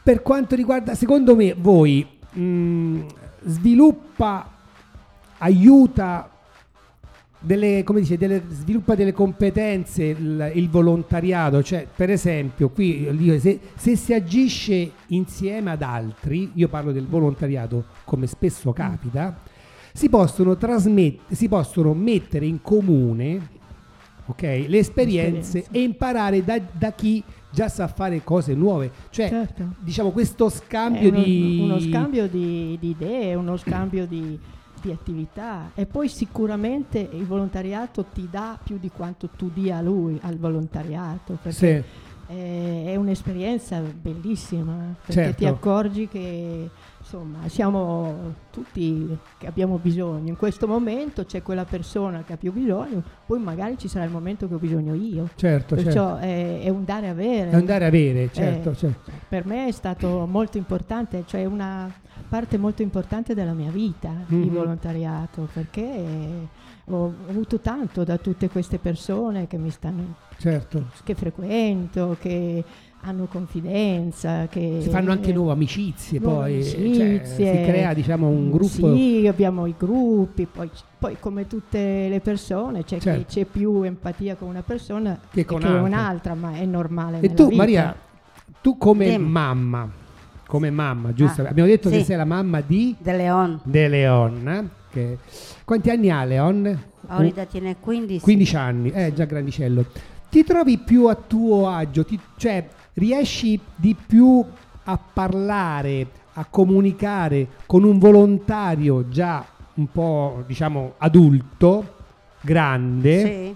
Per 0.02 0.20
quanto 0.20 0.54
riguarda, 0.54 0.94
secondo 0.94 1.34
me, 1.34 1.54
voi 1.58 2.06
mh, 2.34 3.00
sviluppa, 3.44 4.50
aiuta, 5.38 6.30
delle, 7.38 7.82
come 7.84 8.00
dice, 8.00 8.18
delle, 8.18 8.42
sviluppa 8.48 8.94
delle 8.94 9.12
competenze 9.12 10.04
il, 10.04 10.52
il 10.54 10.68
volontariato, 10.68 11.62
cioè 11.62 11.86
per 11.94 12.10
esempio 12.10 12.70
qui 12.70 13.38
se, 13.38 13.60
se 13.76 13.96
si 13.96 14.12
agisce 14.12 14.90
insieme 15.08 15.70
ad 15.70 15.82
altri, 15.82 16.50
io 16.54 16.68
parlo 16.68 16.92
del 16.92 17.06
volontariato 17.06 17.84
come 18.04 18.26
spesso 18.26 18.72
capita, 18.72 19.38
si 19.92 20.08
possono 20.08 20.56
trasmettere, 20.56 21.34
si 21.34 21.48
possono 21.48 21.94
mettere 21.94 22.46
in 22.46 22.60
comune 22.60 23.56
ok, 24.26 24.42
le 24.42 24.78
esperienze 24.78 25.58
Esperienze. 25.58 25.68
e 25.70 25.82
imparare 25.82 26.44
da, 26.44 26.60
da 26.72 26.92
chi 26.92 27.22
già 27.50 27.68
sa 27.68 27.86
fare 27.88 28.22
cose 28.24 28.54
nuove. 28.54 28.90
Cioè, 29.10 29.28
Certo. 29.28 29.74
diciamo, 29.80 30.10
questo 30.10 30.48
scambio 30.48 31.08
uno, 31.08 31.22
di... 31.22 31.58
uno 31.62 31.80
scambio 31.80 32.28
di, 32.28 32.76
di 32.80 32.90
idee, 32.90 33.34
uno 33.34 33.56
scambio 33.56 34.06
di, 34.06 34.38
di 34.80 34.90
attività 34.90 35.70
e 35.74 35.86
poi 35.86 36.08
sicuramente 36.08 36.98
il 36.98 37.24
volontariato 37.26 38.04
ti 38.12 38.28
dà 38.30 38.58
più 38.62 38.78
di 38.78 38.90
quanto 38.94 39.28
tu 39.36 39.50
dia 39.52 39.78
a 39.78 39.80
lui 39.82 40.18
al 40.22 40.36
volontariato 40.38 41.38
perché 41.42 41.82
Sì, 41.82 41.82
è, 42.28 42.84
è 42.92 42.96
un'esperienza 42.96 43.80
bellissima 43.80 44.94
perché 45.04 45.12
Certo. 45.12 45.36
ti 45.36 45.46
accorgi 45.46 46.08
che 46.08 46.70
insomma 47.00 47.48
siamo 47.48 48.34
tutti 48.50 49.16
che 49.38 49.46
abbiamo 49.46 49.78
bisogno 49.78 50.28
in 50.28 50.36
questo 50.36 50.66
momento 50.68 51.24
c'è 51.24 51.42
quella 51.42 51.64
persona 51.64 52.22
che 52.24 52.34
ha 52.34 52.36
più 52.36 52.52
bisogno 52.52 53.02
poi 53.24 53.38
magari 53.38 53.78
ci 53.78 53.88
sarà 53.88 54.04
il 54.04 54.10
momento 54.10 54.46
che 54.46 54.54
ho 54.54 54.58
bisogno 54.58 54.92
io 54.94 55.28
certo, 55.36 55.74
certo. 55.74 55.74
perciò 55.76 56.16
è, 56.16 56.60
è 56.60 56.68
un 56.68 56.84
dare 56.84 57.06
e 57.06 57.08
avere 57.08 57.50
È 57.50 57.56
un 57.56 57.64
dare 57.64 57.84
a 57.84 57.88
avere, 57.88 58.30
certo, 58.32 58.70
Eh, 58.70 58.76
certo. 58.76 59.10
per 59.28 59.46
me 59.46 59.66
è 59.68 59.72
stato 59.72 60.26
molto 60.26 60.58
importante, 60.58 61.22
cioè 61.26 61.44
una 61.46 61.90
parte 62.28 62.58
molto 62.58 62.82
importante 62.82 63.32
della 63.32 63.52
mia 63.54 63.70
vita 63.70 64.10
il 64.28 64.36
Mhm. 64.36 64.52
volontariato, 64.52 65.48
perché 65.52 66.46
ho 66.90 67.14
avuto 67.28 67.58
tanto 67.60 68.04
da 68.04 68.16
tutte 68.18 68.48
queste 68.48 68.78
persone 68.78 69.46
che 69.46 69.58
mi 69.58 69.70
stanno, 69.70 70.14
certo. 70.38 70.86
che 71.04 71.14
frequento, 71.14 72.16
che 72.20 72.64
hanno 73.02 73.26
confidenza, 73.26 74.46
che 74.48 74.78
Si 74.80 74.88
fanno 74.88 75.12
anche 75.12 75.32
nuove 75.32 75.52
amicizie, 75.52 76.18
nuove 76.18 76.50
poi 76.50 76.64
cioè, 76.64 76.76
amicizie. 76.80 77.24
si 77.26 77.70
crea 77.70 77.94
diciamo 77.94 78.28
un 78.28 78.50
gruppo. 78.50 78.94
Sì, 78.94 79.24
abbiamo 79.28 79.66
i 79.66 79.74
gruppi, 79.78 80.46
poi, 80.46 80.68
poi 80.98 81.16
come 81.20 81.46
tutte 81.46 82.08
le 82.08 82.20
persone 82.20 82.84
c'è 82.84 82.98
Certo. 82.98 83.18
chi 83.20 83.24
c'è 83.26 83.44
più 83.44 83.82
empatia 83.82 84.34
con 84.34 84.48
una 84.48 84.62
persona 84.62 85.18
Che 85.30 85.42
che 85.42 85.44
con 85.44 85.62
altre. 85.62 85.78
un'altra, 85.80 86.34
ma 86.34 86.54
è 86.54 86.64
normale. 86.64 87.18
E 87.18 87.20
nella 87.22 87.34
tu, 87.34 87.44
vita. 87.44 87.56
Maria, 87.56 87.96
tu 88.60 88.76
come 88.76 89.10
Dimmi. 89.10 89.28
mamma, 89.30 89.88
come 90.46 90.70
mamma, 90.70 91.12
giusto? 91.12 91.42
Ah, 91.42 91.48
Abbiamo 91.50 91.68
detto 91.68 91.90
che 91.90 91.98
sì. 91.98 92.04
sei 92.04 92.16
la 92.16 92.24
mamma 92.24 92.60
di 92.60 92.96
De 92.98 93.16
León. 93.16 93.60
De 93.62 93.88
Leon. 93.88 94.70
Eh? 95.00 95.18
che- 95.22 95.64
Quanti 95.64 95.90
anni 95.90 96.10
ha 96.10 96.24
Leon? 96.24 96.82
Ahorita 97.06 97.44
tiene 97.46 97.76
15. 97.78 98.20
15 98.22 98.56
anni, 98.56 98.90
è 98.90 99.12
già 99.12 99.24
grandicello. 99.24 99.86
Ti 100.30 100.44
trovi 100.44 100.78
più 100.78 101.06
a 101.06 101.14
tuo 101.14 101.68
agio? 101.68 102.04
Ti- 102.04 102.18
cioè, 102.36 102.66
riesci 102.94 103.58
di 103.76 103.94
più 104.06 104.44
a 104.84 104.98
parlare, 105.12 106.06
a 106.34 106.44
comunicare 106.44 107.46
con 107.66 107.84
un 107.84 107.98
volontario 107.98 109.08
già 109.08 109.44
un 109.74 109.90
po', 109.90 110.42
diciamo, 110.46 110.94
adulto, 110.98 111.94
grande, 112.40 113.20
Sí. 113.24 113.54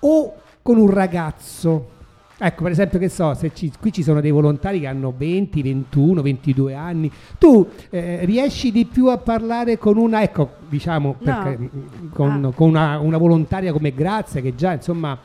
o 0.00 0.34
con 0.62 0.78
un 0.78 0.90
ragazzo? 0.90 1.90
Ecco, 2.38 2.64
per 2.64 2.72
esempio, 2.72 2.98
che 2.98 3.08
so, 3.08 3.32
se 3.32 3.52
ci- 3.54 3.72
qui 3.80 3.90
ci 3.92 4.02
sono 4.02 4.20
dei 4.20 4.30
volontari 4.30 4.80
che 4.80 4.86
hanno 4.86 5.12
20, 5.16 5.62
21, 5.62 6.20
22 6.20 6.74
anni, 6.74 7.10
tu 7.38 7.66
eh, 7.88 8.26
riesci 8.26 8.70
di 8.70 8.84
più 8.84 9.06
a 9.08 9.16
parlare 9.16 9.78
con 9.78 9.96
una, 9.96 10.22
ecco, 10.22 10.50
diciamo, 10.68 11.16
No. 11.20 11.42
perché, 11.42 11.58
mm, 11.58 12.08
con, 12.12 12.44
Ah. 12.44 12.52
con 12.54 12.68
una, 12.68 12.98
una 12.98 13.16
volontaria 13.16 13.72
come 13.72 13.94
Grazia, 13.94 14.42
che 14.42 14.54
già, 14.54 14.72
insomma, 14.74 15.18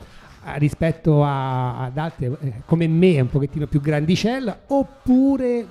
rispetto 0.54 1.22
a- 1.22 1.84
ad 1.84 1.98
altre 1.98 2.36
eh, 2.40 2.52
come 2.64 2.88
me 2.88 3.14
è 3.16 3.20
un 3.20 3.28
pochettino 3.28 3.66
più 3.66 3.80
grandicella, 3.82 4.60
oppure 4.68 5.66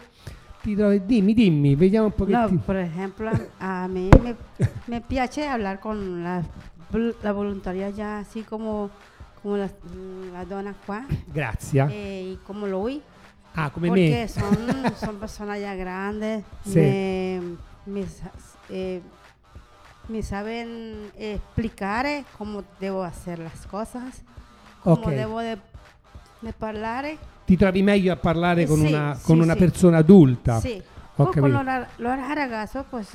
ti 0.61 0.75
trovi, 0.75 1.01
dimmi, 1.05 1.33
dimmi, 1.33 1.73
vediamo 1.75 2.05
un 2.05 2.13
No, 2.15 2.23
pochettino. 2.25 2.61
por 2.63 2.75
ejemplo, 2.75 3.31
a 3.57 3.87
mí 3.87 4.09
me, 4.21 4.35
me 4.85 5.01
piace 5.01 5.47
hablar 5.47 5.79
con 5.79 6.21
la, 6.21 6.41
la 7.21 7.31
voluntaria 7.33 7.89
ya 7.89 8.19
así 8.19 8.43
como, 8.43 8.91
como 9.41 9.57
las, 9.57 9.71
las 10.33 10.47
donas 10.49 10.75
qua 10.85 11.05
Grazia. 11.33 11.87
eh, 11.91 12.33
y 12.33 12.35
como 12.45 12.67
lui, 12.67 13.01
Ah, 13.55 13.69
come 13.69 13.89
porque 13.89 14.21
me. 14.21 14.27
son, 14.27 14.95
son 14.97 15.15
personas 15.17 15.59
ya 15.59 15.75
grandes, 15.75 16.43
Sí. 16.63 16.79
me, 16.79 17.41
me 17.85 18.07
sa- 18.07 18.31
eh, 18.69 19.01
me 20.07 20.23
saben 20.23 21.11
explicar 21.17 22.05
eh, 22.05 22.23
cómo 22.37 22.63
debo 22.79 23.03
hacer 23.03 23.39
las 23.39 23.65
cosas, 23.67 24.21
cómo 24.83 25.03
Ok. 25.07 25.09
debo 25.09 25.39
de, 25.39 25.57
de 26.41 26.53
parlare. 26.53 27.17
Ti 27.45 27.57
trovi 27.57 27.83
meglio 27.83 28.13
a 28.13 28.15
parlare 28.15 28.63
Eh, 28.63 28.67
con, 28.67 28.79
sì, 28.79 28.87
una, 28.87 29.15
sì, 29.15 29.25
con 29.25 29.39
una 29.41 29.53
sì. 29.53 29.59
persona 29.59 29.97
adulta. 29.97 30.59
Sí. 30.59 30.81
Ho 31.17 31.23
O 31.23 31.25
con 31.25 31.33
capito. 31.33 31.47
los, 31.57 31.65
ra- 31.65 31.87
los 31.97 32.17
ragazos, 32.35 32.85
pues 32.89 33.09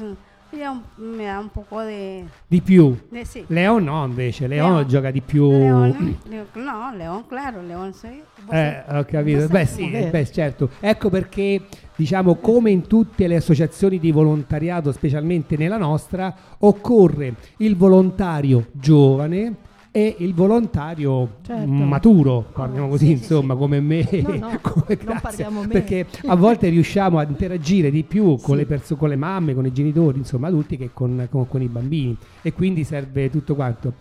mm, 0.50 0.70
un- 0.70 0.82
me 1.16 1.24
da 1.28 1.38
un 1.38 1.48
poco 1.48 1.80
de... 1.82 2.24
Di 2.46 2.60
più. 2.60 2.96
de 3.10 3.24
sí. 3.24 3.44
Leon 3.48 3.84
no, 3.84 4.04
invece, 4.04 4.46
Leon, 4.46 4.74
Leon. 4.76 4.88
gioca 4.88 5.10
di 5.10 5.20
più. 5.20 5.50
León, 5.50 6.18
Leo- 6.28 6.46
no, 6.54 6.94
León, 6.94 7.24
claro, 7.26 7.60
sí. 7.92 8.22
Vos 8.44 8.54
Eh, 8.54 8.82
ho 8.88 9.04
capito. 9.04 9.48
Beh, 9.48 9.66
sì, 9.66 9.88
beh, 10.10 10.26
certo. 10.30 10.70
Ecco 10.80 11.10
perché, 11.10 11.62
diciamo, 11.96 12.36
come 12.36 12.70
in 12.70 12.86
tutte 12.86 13.26
le 13.26 13.36
associazioni 13.36 13.98
di 13.98 14.12
volontariato, 14.12 14.92
specialmente 14.92 15.56
nella 15.56 15.78
nostra, 15.78 16.34
occorre 16.58 17.34
il 17.58 17.76
volontario 17.76 18.66
giovane 18.72 19.54
e 19.96 20.14
il 20.18 20.34
volontario 20.34 21.36
Certo. 21.40 21.66
mm, 21.66 21.82
maturo, 21.88 22.44
parliamo 22.52 22.88
così, 22.88 23.06
sì, 23.06 23.12
insomma, 23.12 23.54
sì. 23.54 23.60
come 23.60 23.80
me, 23.80 24.06
No, 24.26 24.36
no, 24.36 24.58
come 24.60 24.96
parliamo 25.22 25.60
me. 25.62 25.68
perché 25.68 26.06
a 26.26 26.36
volte 26.36 26.68
riusciamo 26.68 27.16
a 27.16 27.22
interagire 27.26 27.90
di 27.90 28.02
più 28.02 28.36
con, 28.36 28.58
le 28.58 28.66
perso- 28.66 28.96
con 28.96 29.08
le 29.08 29.16
mamme, 29.16 29.54
con 29.54 29.64
i 29.64 29.72
genitori, 29.72 30.18
insomma, 30.18 30.48
adulti 30.48 30.76
che 30.76 30.90
con, 30.92 31.26
con- 31.30 31.48
con 31.48 31.62
i 31.62 31.68
bambini 31.68 32.14
e 32.42 32.52
quindi 32.52 32.84
serve 32.84 33.30
tutto 33.30 33.54
quanto. 33.54 33.94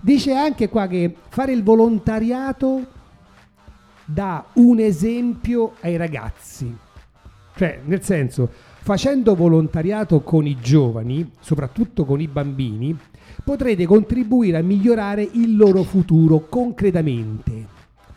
Dice 0.00 0.34
anche 0.36 0.68
qua 0.68 0.86
che 0.86 1.16
fare 1.30 1.50
il 1.50 1.64
volontariato 1.64 2.86
dà 4.04 4.44
un 4.54 4.78
esempio 4.78 5.72
ai 5.80 5.96
ragazzi. 5.96 6.72
Cioè, 7.56 7.80
nel 7.86 8.02
senso, 8.04 8.48
facendo 8.82 9.34
volontariato 9.34 10.20
con 10.20 10.46
i 10.46 10.56
giovani, 10.60 11.28
soprattutto 11.40 12.04
con 12.04 12.20
i 12.20 12.28
bambini, 12.28 12.96
potrete 13.50 13.84
contribuire 13.84 14.58
a 14.58 14.62
migliorare 14.62 15.28
il 15.32 15.56
loro 15.56 15.82
futuro 15.82 16.46
concretamente. 16.48 17.66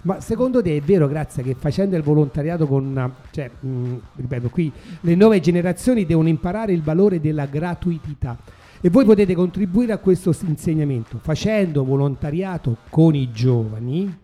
Ma 0.03 0.21
secondo 0.21 0.61
te 0.61 0.77
è 0.77 0.81
vero, 0.81 1.07
Grazia, 1.07 1.41
che 1.41 1.55
facendo 1.57 1.95
il 1.95 2.03
volontariato 2.03 2.67
con, 2.67 3.11
cioè, 3.31 3.49
mh, 3.49 3.93
ripeto, 4.17 4.49
qui 4.49 4.71
le 5.01 5.15
nuove 5.15 5.39
generazioni 5.39 6.05
devono 6.05 6.27
imparare 6.27 6.71
il 6.71 6.83
valore 6.83 7.19
della 7.19 7.47
gratuità 7.47 8.37
e 8.79 8.91
voi 8.91 9.05
potete 9.05 9.33
contribuire 9.33 9.93
a 9.93 9.97
questo 9.97 10.35
insegnamento 10.45 11.17
facendo 11.19 11.83
volontariato 11.83 12.77
con 12.91 13.15
i 13.15 13.31
giovani, 13.31 14.15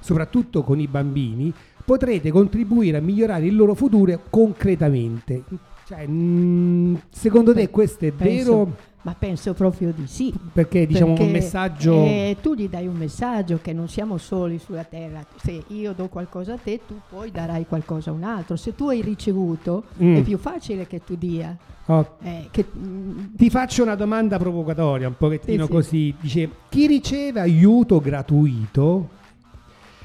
soprattutto 0.00 0.64
con 0.64 0.80
i 0.80 0.88
bambini, 0.88 1.54
potrete 1.84 2.32
contribuire 2.32 2.96
a 2.96 3.00
migliorare 3.00 3.46
il 3.46 3.54
loro 3.54 3.74
futuro 3.74 4.22
concretamente. 4.28 5.44
Cioè, 5.86 6.04
mm, 6.04 6.94
secondo 7.10 7.54
te 7.54 7.70
questo 7.70 8.06
è 8.06 8.10
Penso- 8.10 8.56
vero? 8.56 8.76
Ma 9.04 9.16
penso 9.18 9.52
proprio 9.52 9.92
di 9.92 10.06
sì. 10.06 10.32
Perché 10.52 10.86
diciamo 10.86 11.10
un 11.10 11.16
Perché, 11.16 11.32
messaggio... 11.32 12.04
eh, 12.04 12.36
tu 12.40 12.54
gli 12.54 12.68
dai 12.68 12.86
un 12.86 12.94
messaggio 12.94 13.58
che 13.60 13.72
non 13.72 13.88
siamo 13.88 14.16
soli 14.16 14.58
sulla 14.60 14.84
terra. 14.84 15.24
Se 15.42 15.64
io 15.68 15.92
do 15.92 16.06
qualcosa 16.08 16.52
a 16.52 16.56
te, 16.56 16.80
tu 16.86 16.94
poi 17.10 17.32
darai 17.32 17.66
qualcosa 17.66 18.10
a 18.10 18.12
un 18.12 18.22
altro. 18.22 18.54
Se 18.54 18.76
tu 18.76 18.88
hai 18.88 19.00
ricevuto, 19.02 19.84
Mm. 20.00 20.16
è 20.18 20.22
più 20.22 20.38
facile 20.38 20.86
che 20.86 21.02
tu 21.04 21.16
dia. 21.16 21.56
Oh, 21.86 22.16
Eh, 22.22 22.46
che, 22.52 22.64
mm, 22.76 23.34
Ti 23.34 23.50
faccio 23.50 23.82
una 23.82 23.96
domanda 23.96 24.38
provocatoria, 24.38 25.08
un 25.08 25.16
pochettino 25.16 25.62
Sì, 25.64 25.68
sì. 25.68 25.72
così. 25.72 26.14
Dice, 26.20 26.50
chi 26.68 26.86
riceve 26.86 27.40
aiuto 27.40 27.98
gratuito 28.00 29.08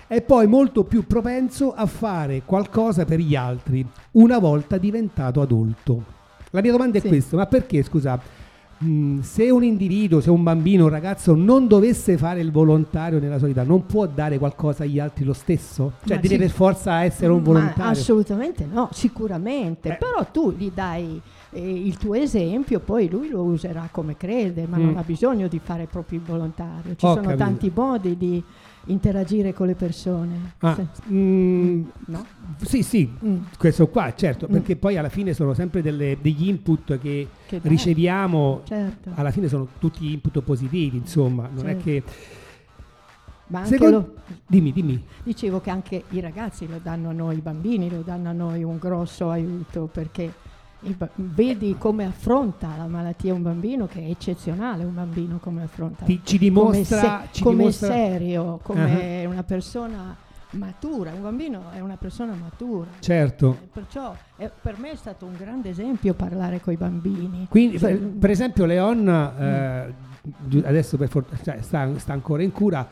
è 0.08 0.22
poi 0.24 0.48
molto 0.48 0.86
più 0.86 1.06
propenso 1.06 1.72
a 1.74 1.86
fare 1.86 2.42
qualcosa 2.46 3.06
per 3.06 3.20
gli 3.20 3.36
altri 3.36 3.86
una 4.13 4.39
volta 4.39 4.77
diventato 4.80 5.39
adulto. 5.42 6.04
La 6.51 6.62
mia 6.62 6.72
domanda 6.72 6.98
è 6.98 7.01
Sì. 7.01 7.10
questa, 7.10 7.36
ma 7.38 7.46
perché, 7.46 7.84
scusa, 7.84 8.20
mh, 8.77 9.19
se 9.22 9.50
un 9.50 9.63
individuo, 9.63 10.22
se 10.22 10.29
un 10.29 10.43
bambino, 10.43 10.86
un 10.86 10.89
ragazzo 10.89 11.36
non 11.36 11.67
dovesse 11.67 12.17
fare 12.17 12.41
il 12.41 12.51
volontario 12.51 13.19
nella 13.19 13.38
sua 13.38 13.48
vita, 13.48 13.63
non 13.63 13.86
può 13.86 14.05
dare 14.07 14.38
qualcosa 14.38 14.84
agli 14.84 15.00
altri 15.00 15.25
lo 15.25 15.34
stesso? 15.34 15.93
Cioè 16.05 16.15
Ma 16.15 16.22
deve 16.22 16.36
sì. 16.36 16.39
per 16.39 16.50
forza 16.50 17.03
essere 17.03 17.31
un 17.31 17.43
volontario? 17.43 17.91
assolutamente 17.91 18.67
no, 18.69 18.89
sicuramente. 18.91 19.89
Eh. 19.89 19.96
Però 19.96 20.25
tu 20.31 20.53
gli 20.55 20.72
dai 20.74 21.22
il 21.60 21.98
tuo 21.98 22.14
esempio, 22.16 22.80
poi 22.80 23.10
lui 23.10 23.30
lo 23.30 23.42
userà 23.44 23.88
come 23.92 24.16
crede, 24.18 24.66
ma 24.68 24.78
Mm. 24.78 24.84
non 24.86 24.98
ha 24.98 25.04
bisogno 25.04 25.48
di 25.48 25.60
fare 25.64 25.86
proprio 25.86 26.20
il 26.20 26.26
volontario. 26.26 26.96
Ci 26.96 27.06
Ho 27.06 27.10
sono 27.14 27.22
capito. 27.22 27.38
tanti 27.38 27.72
modi 27.74 28.18
di 28.18 28.44
interagire 28.90 29.54
con 29.54 29.68
le 29.68 29.76
persone. 29.76 30.54
Ah, 30.60 30.76
Se- 30.76 31.12
mh, 31.14 31.92
no? 32.06 32.26
sì, 32.64 32.84
sì, 32.84 33.12
Mm. 33.26 33.38
questo 33.58 33.88
qua, 33.88 34.14
certo, 34.16 34.48
Mm. 34.48 34.52
perché 34.54 34.76
poi 34.78 34.96
alla 34.98 35.10
fine 35.10 35.34
sono 35.34 35.54
sempre 35.54 35.82
delle- 35.82 36.18
degli 36.22 36.48
input 36.48 36.98
che 37.00 37.28
Che 37.48 37.60
riceviamo, 37.64 38.62
Certo. 38.66 39.12
alla 39.16 39.32
fine 39.32 39.48
sono 39.50 39.68
tutti 39.80 40.12
input 40.14 40.42
positivi, 40.42 40.98
insomma, 40.98 41.50
non 41.54 41.66
è 41.68 41.72
Certo. 41.74 41.84
che... 41.84 42.04
Ma 43.48 43.60
anche 43.60 43.70
Secondo- 43.72 43.98
lo- 43.98 44.14
Dimmi, 44.46 44.74
dimmi. 44.74 45.02
dicevo 45.24 45.62
che 45.62 45.70
anche 45.70 46.04
i 46.10 46.20
ragazzi 46.20 46.68
lo 46.68 46.80
danno 46.84 47.10
a 47.10 47.14
noi, 47.14 47.38
i 47.38 47.42
bambini 47.42 47.90
lo 47.90 48.02
danno 48.02 48.28
a 48.30 48.34
noi 48.34 48.62
un 48.64 48.78
grosso 48.78 49.30
aiuto 49.30 49.88
perché 49.90 50.34
vedi 51.15 51.75
come 51.77 52.05
affronta 52.05 52.69
la 52.77 52.86
malattia 52.88 53.34
un 53.34 53.41
bambino 53.41 53.88
che 53.88 54.00
è 54.01 54.10
eccezionale 54.10 54.84
un 54.84 54.93
bambino 54.93 55.38
come 55.39 55.63
affronta 55.63 56.05
Ti- 56.05 56.22
ci 56.24 56.38
come, 56.38 56.72
dimostra... 56.77 57.00
se- 57.24 57.27
ci 57.31 57.43
come 57.43 57.57
dimostra- 57.57 57.93
serio, 57.93 58.60
come 58.62 59.25
una 59.25 59.43
persona 59.43 60.15
matura, 60.51 61.12
un 61.12 61.22
bambino 61.24 61.72
è 61.74 61.81
una 61.81 61.98
persona 61.98 62.34
matura. 62.34 62.88
Certo. 63.00 63.57
Eh, 63.62 63.67
Perciò 63.74 64.15
eh, 64.38 64.50
per 64.62 64.77
me 64.79 64.91
è 64.91 64.96
stato 64.96 65.25
un 65.25 65.34
grande 65.38 65.69
esempio 65.69 66.13
parlare 66.13 66.62
con 66.62 66.72
i 66.74 66.77
bambini. 66.77 67.48
Quindi, 67.50 67.77
Cioè, 67.77 67.96
per, 67.98 68.07
per 68.12 68.29
esempio, 68.29 68.65
Leon, 68.65 69.00
Mm. 69.03 69.41
eh, 69.43 69.93
adesso 70.63 70.96
per 70.98 71.10
for- 71.10 71.25
cioè, 71.43 71.60
sta, 71.62 71.98
sta 72.00 72.13
ancora 72.13 72.43
in 72.43 72.51
cura, 72.53 72.88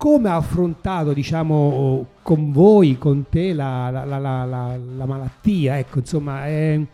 come 0.00 0.30
ha 0.30 0.36
affrontato, 0.36 1.12
diciamo, 1.12 2.06
con 2.22 2.52
voi, 2.52 2.96
con 2.96 3.26
te, 3.28 3.52
la, 3.52 3.90
la- 3.90 4.06
la- 4.06 4.18
la- 4.18 4.44
la- 4.46 4.76
la 4.96 5.04
malattia? 5.04 5.76
Ecco, 5.78 5.98
insomma, 5.98 6.46
eh, 6.48 6.86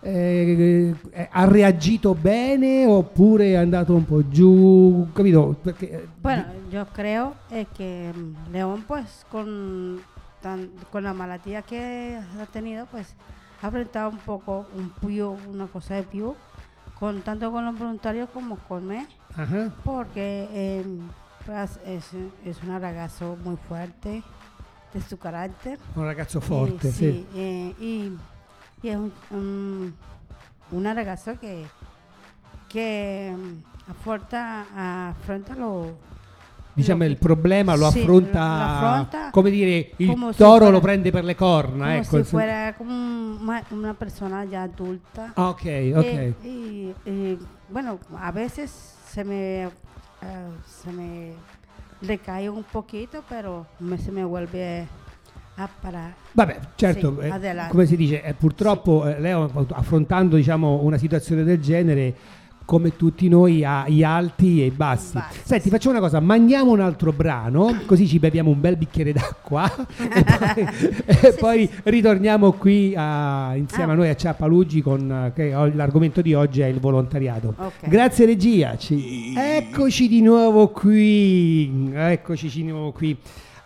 eh, 0.00 0.94
eh, 1.10 1.28
ha 1.30 1.44
reagito 1.44 2.14
bene 2.14 2.86
oppure 2.86 3.48
è 3.52 3.56
andato 3.56 3.94
un 3.94 4.06
po' 4.06 4.26
giù? 4.30 5.08
Capito? 5.12 5.54
Perché, 5.60 5.90
eh, 5.90 6.08
Bueno, 6.22 6.44
yo 6.70 6.86
creo 6.90 7.34
eh, 7.50 7.66
que 7.76 8.10
mm, 8.16 8.34
León, 8.50 8.84
pues, 8.86 9.26
con, 9.30 10.00
tan- 10.40 10.70
con 10.90 11.02
la 11.02 11.12
malattia 11.12 11.60
que 11.60 12.16
ha 12.40 12.46
tenido, 12.46 12.86
pues, 12.90 13.14
ha 13.60 13.66
enfrentado 13.66 14.08
un 14.08 14.18
poco 14.24 14.64
un 14.74 14.90
più, 15.06 15.34
una 15.52 15.66
cosa 15.66 15.96
de 15.96 16.02
più, 16.04 16.32
con, 16.98 17.20
tanto 17.20 17.50
con 17.50 17.62
los 17.66 17.78
voluntarios 17.78 18.30
como 18.32 18.56
con 18.56 18.86
me, 18.86 19.06
ah, 19.36 19.68
porque 19.84 20.48
eh, 20.50 20.84
pues, 21.46 21.78
es, 21.86 22.10
es 22.44 22.62
un 22.62 22.80
ragazzo 22.80 23.36
muy 23.44 23.56
fuerte 23.56 24.22
de 24.92 25.00
su 25.02 25.18
carácter. 25.18 25.78
un 25.96 26.04
ragazzo 26.04 26.38
Y, 26.38 26.42
forte, 26.42 26.90
sì. 26.92 26.98
sí, 27.12 27.26
eh, 27.34 27.74
y, 27.80 28.12
y 28.82 28.88
es 28.88 28.96
un, 28.96 29.12
un, 29.30 29.94
una 30.70 30.94
ragazzo 30.94 31.38
que, 31.38 31.64
que 32.68 33.34
mm, 33.36 33.90
afronta, 33.90 35.08
afronta 35.10 35.54
lo, 35.54 36.12
Diciamo 36.74 37.04
lo- 37.04 37.08
il 37.10 37.16
problema 37.18 37.76
lo 37.76 37.88
sì, 37.90 38.00
affronta, 38.00 38.56
lo 38.56 38.62
affronta 38.64 39.30
come 39.30 39.50
dire, 39.50 39.92
il 39.98 40.08
come 40.08 40.32
se 40.32 40.38
toro 40.38 40.56
fuera- 40.58 40.70
lo 40.72 40.80
prende 40.80 41.10
per 41.12 41.24
le 41.24 41.34
corna. 41.36 41.84
como 41.86 41.96
ecco, 41.98 42.16
sen- 42.18 42.24
fuera 42.24 42.74
como 42.76 42.90
un- 42.90 43.38
ma- 43.42 43.62
una 43.70 43.94
persona 43.94 44.44
ya 44.44 44.62
adulta. 44.62 45.32
Ah, 45.36 45.50
ok, 45.50 45.60
ok. 45.60 46.04
Eh, 46.04 46.34
y, 46.42 46.94
y, 47.08 47.38
bueno, 47.68 47.98
a 48.16 48.32
veces 48.32 48.70
se 49.06 49.22
me, 49.22 49.70
eh, 50.24 50.58
se 50.66 50.90
me 50.90 51.32
recae 52.00 52.48
un 52.48 52.64
poquito, 52.64 53.22
pero 53.28 53.66
me- 53.78 53.98
se 53.98 54.10
me 54.10 54.24
vuelve 54.24 54.86
a 55.56 55.68
parar. 55.80 56.14
Vabbè, 56.32 56.58
certo, 56.74 57.16
Sì, 57.20 57.28
eh, 57.28 57.66
come 57.68 57.86
si 57.86 57.96
dice, 57.96 58.22
eh, 58.22 58.34
purtroppo 58.34 59.06
eh, 59.06 59.20
Leo 59.20 59.50
affrontando 59.72 60.36
diciamo, 60.36 60.80
una 60.82 60.98
situazione 60.98 61.44
del 61.44 61.60
genere, 61.60 62.14
come 62.64 62.96
tutti 62.96 63.28
noi, 63.28 63.64
ha 63.64 63.84
gli 63.88 64.02
alti 64.02 64.62
e 64.62 64.66
i 64.66 64.70
bassi. 64.70 65.12
Bassi, 65.14 65.40
Senti, 65.44 65.68
facciamo 65.68 65.96
una 65.96 66.02
cosa, 66.04 66.18
mandiamo 66.20 66.70
un 66.72 66.80
altro 66.80 67.12
brano, 67.12 67.80
così 67.86 68.06
ci 68.06 68.18
beviamo 68.18 68.50
un 68.50 68.60
bel 68.60 68.76
bicchiere 68.76 69.12
d'acqua 69.12 69.70
e 69.98 70.24
poi, 70.24 70.66
e 71.20 71.34
poi 71.38 71.70
ritorniamo 71.84 72.52
qui 72.52 72.94
a- 72.96 73.54
insieme 73.54 73.90
Ah. 73.90 73.94
a 73.94 73.96
noi 73.98 74.08
a 74.08 74.14
Ciappalugi 74.16 74.80
con 74.82 75.32
che 75.34 75.50
l'argomento 75.74 76.22
di 76.22 76.32
oggi 76.34 76.60
è 76.62 76.66
il 76.66 76.80
volontariato. 76.80 77.54
Ok. 77.56 77.88
Grazie 77.88 78.26
regia. 78.26 78.76
Ci- 78.76 79.34
Eccoci 79.36 80.08
di 80.08 80.22
nuovo 80.22 80.68
qui. 80.68 81.90
Eccoci 81.94 82.48
di 82.48 82.62
nuovo 82.64 82.92
qui. 82.92 83.16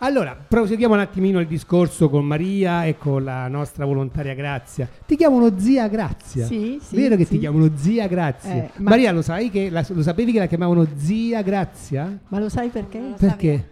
Allora, 0.01 0.33
proseguiamo 0.47 0.93
un 0.93 1.01
attimino 1.01 1.41
il 1.41 1.47
discorso 1.47 2.09
con 2.09 2.23
Maria 2.25 2.85
e 2.85 2.97
con 2.97 3.21
la 3.21 3.49
nostra 3.49 3.83
volontaria 3.83 4.33
Grazia. 4.33 4.87
Ti 5.05 5.17
chiamano 5.17 5.51
zia 5.59 5.89
Grazia? 5.89 6.45
Sì, 6.45 6.79
sì, 6.81 6.95
Vero 6.95 7.17
che 7.17 7.25
sì. 7.25 7.31
ti 7.31 7.39
chiamano 7.39 7.69
zia 7.75 8.07
Grazia? 8.07 8.53
Eh, 8.53 8.69
ma- 8.77 8.91
Maria, 8.91 9.11
lo 9.11 9.21
sai 9.21 9.49
che 9.49 9.69
la- 9.69 9.83
lo 9.89 10.01
sapevi 10.01 10.31
che 10.31 10.39
la 10.39 10.45
chiamavano 10.45 10.87
zia 10.95 11.41
Grazia? 11.41 12.17
Ma 12.29 12.39
lo 12.39 12.47
sai 12.47 12.69
perché? 12.69 12.97
Lo 12.99 13.15
Perché? 13.19 13.67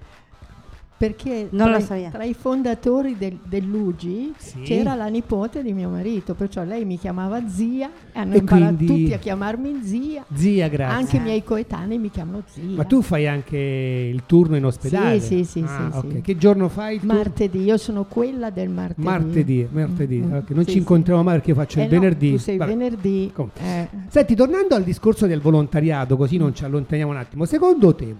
Perché 0.98 1.48
Non 1.52 1.68
tra, 1.68 1.80
sabia. 1.80 2.10
tra 2.10 2.24
i 2.24 2.34
fondatori 2.34 3.16
del, 3.20 3.38
dell'UGI 3.44 4.34
Sì. 4.38 4.62
c'era 4.62 4.96
la 4.96 5.06
nipote 5.06 5.62
di 5.62 5.72
mio 5.72 5.90
marito, 5.90 6.34
perciò 6.34 6.64
lei 6.64 6.86
mi 6.86 6.98
chiamava 6.98 7.48
zia 7.48 7.88
e 8.12 8.20
hanno 8.20 8.34
E 8.34 8.38
imparato 8.40 8.76
quindi- 8.78 8.86
tutti 9.04 9.14
a 9.14 9.20
chiamarmi 9.20 9.80
zia. 9.84 10.26
Zia 10.34 10.68
Grazia. 10.68 10.96
Anche 10.98 11.18
i 11.18 11.20
miei 11.20 11.44
coetanei 11.44 12.00
mi 12.00 12.10
chiamano 12.10 12.42
zia. 12.48 12.64
Ma 12.78 12.84
tu 12.86 13.04
fai 13.04 13.28
anche 13.28 13.58
il 13.58 14.24
turno 14.26 14.56
in 14.56 14.66
ospedale? 14.66 15.20
Sì, 15.20 15.44
sì, 15.44 15.44
sì, 15.44 15.64
Ah, 15.68 15.90
sì, 15.92 15.98
ok. 16.08 16.12
sì. 16.16 16.22
Che 16.22 16.36
giorno 16.38 16.68
fai 16.68 16.96
il 16.96 17.02
turno? 17.02 17.14
Martedì, 17.14 17.64
io 17.64 17.78
sono 17.78 18.06
quella 18.06 18.50
del 18.50 18.70
martedì. 18.70 19.06
Martedì, 19.08 19.68
martedì. 19.72 20.18
Mm, 20.18 20.34
ok. 20.34 20.50
Non 20.50 20.64
sì, 20.66 20.72
ci 20.72 20.78
incontriamo 20.80 21.22
mai 21.22 21.36
perché 21.36 21.54
faccio 21.54 21.80
Eh 21.80 21.84
il 21.84 21.94
no, 21.94 22.00
venerdì. 22.00 22.32
tu 22.32 22.38
sei 22.40 22.58
Vabbè. 22.58 22.72
venerdì. 22.76 23.32
Eh. 23.62 23.88
Senti, 24.08 24.34
tornando 24.36 24.74
al 24.74 24.82
discorso 24.84 25.28
del 25.28 25.42
volontariato, 25.42 26.18
così 26.18 26.38
non 26.38 26.56
ci 26.56 26.64
allontaniamo 26.66 27.12
un 27.12 27.18
attimo, 27.18 27.46
secondo 27.46 27.94
te 27.94 28.16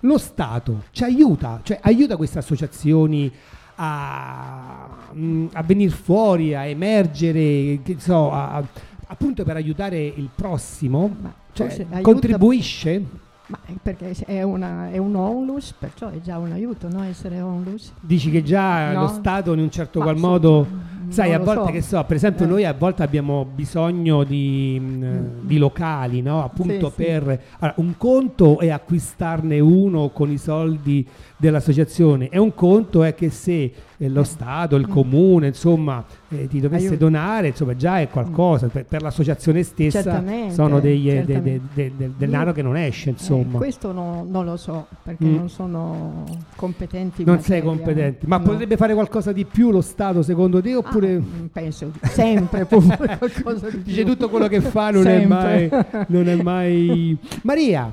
lo 0.00 0.18
Stato 0.18 0.84
ci 0.90 1.02
aiuta, 1.04 1.60
cioè 1.62 1.78
aiuta 1.82 2.16
queste 2.16 2.38
associazioni 2.38 3.32
a, 3.76 4.88
mm, 5.14 5.46
a 5.52 5.62
venire 5.62 5.90
fuori, 5.90 6.54
a 6.54 6.64
emergere, 6.64 7.80
che 7.82 7.96
so, 7.98 8.32
a- 8.32 8.62
appunto 9.06 9.44
per 9.44 9.56
aiutare 9.56 10.04
il 10.04 10.28
prossimo? 10.34 11.14
Cioè, 11.52 11.86
contribuisce? 12.02 13.04
Ma 13.46 13.58
perché 13.82 14.14
è, 14.26 14.42
una- 14.42 14.90
è 14.90 14.98
un 14.98 15.14
onlus, 15.16 15.72
perciò 15.78 16.08
è 16.10 16.20
già 16.20 16.36
un 16.38 16.52
aiuto, 16.52 16.88
no? 16.90 17.02
Essere 17.04 17.40
onlus. 17.40 17.92
Dici 18.00 18.30
che 18.30 18.42
già 18.42 18.92
No. 18.92 19.00
lo 19.02 19.08
Stato 19.08 19.52
in 19.54 19.60
un 19.60 19.70
certo 19.70 19.98
Ma 20.00 20.04
qual 20.06 20.18
modo... 20.18 20.66
mm, 21.08 21.10
Sai, 21.10 21.32
a 21.32 21.38
volte 21.38 21.64
so. 21.66 21.70
che 21.72 21.82
so, 21.82 22.04
per 22.04 22.16
esempio 22.16 22.44
Eh. 22.44 22.48
noi 22.48 22.64
a 22.64 22.72
volte 22.72 23.02
abbiamo 23.02 23.44
bisogno 23.44 24.24
di, 24.24 24.78
mh, 24.80 25.46
di 25.46 25.58
locali, 25.58 26.22
no? 26.22 26.44
Appunto 26.44 26.90
Sì, 26.90 27.02
sì. 27.02 27.04
per... 27.04 27.40
allora, 27.58 27.74
un 27.78 27.94
conto 27.96 28.58
è 28.60 28.68
acquistarne 28.70 29.58
uno 29.60 30.10
con 30.10 30.30
i 30.30 30.38
soldi 30.38 31.06
dell'associazione 31.40 32.28
e 32.30 32.38
un 32.38 32.52
conto 32.52 33.04
è 33.04 33.14
che 33.14 33.30
se 33.30 33.72
eh, 34.00 34.08
lo 34.08 34.24
Stato, 34.24 34.74
il 34.76 34.86
comune, 34.88 35.46
insomma, 35.48 36.04
eh, 36.28 36.48
ti 36.48 36.60
dovesse 36.60 36.88
Aiuto. 36.88 37.04
donare, 37.04 37.48
insomma, 37.48 37.74
già 37.76 38.00
è 38.00 38.08
qualcosa. 38.08 38.66
Per, 38.66 38.84
per 38.84 39.02
l'associazione 39.02 39.62
stessa 39.62 40.02
Certamente, 40.02 40.54
sono 40.54 40.80
degli, 40.80 41.08
eh, 41.08 41.24
de- 41.24 41.32
certamente. 41.32 41.60
de- 41.74 41.82
de- 41.84 41.92
del 41.96 42.08
Io- 42.10 42.14
denaro 42.18 42.52
che 42.52 42.62
non 42.62 42.76
esce, 42.76 43.08
Eh, 43.08 43.12
insomma. 43.12 43.56
questo 43.56 43.92
no- 43.92 44.26
non 44.28 44.44
lo 44.44 44.56
so, 44.56 44.86
perché 45.02 45.24
Mm. 45.24 45.34
non 45.36 45.48
sono 45.48 46.24
competenti. 46.56 47.24
non 47.24 47.40
sei 47.40 47.62
materia. 47.62 47.76
competente. 47.84 48.26
Ma 48.26 48.36
No. 48.38 48.42
potrebbe 48.44 48.76
fare 48.76 48.94
qualcosa 48.94 49.32
di 49.32 49.44
più 49.44 49.70
lo 49.70 49.80
Stato 49.80 50.22
secondo 50.22 50.60
te 50.60 50.72
Ah, 50.72 50.78
oppure... 50.78 51.18
mm, 51.20 51.46
penso 51.52 51.92
sempre 52.02 52.64
può 52.66 52.80
fare 52.80 53.16
qualcosa 53.18 53.70
di 53.70 53.82
Dice 53.82 54.02
più. 54.02 54.12
tutto 54.12 54.28
quello 54.28 54.48
che 54.48 54.60
fa 54.60 54.90
non 54.90 55.06
è, 55.06 55.24
mai, 55.24 55.70
non 56.08 56.28
è 56.28 56.34
mai... 56.42 57.16
Maria, 57.42 57.92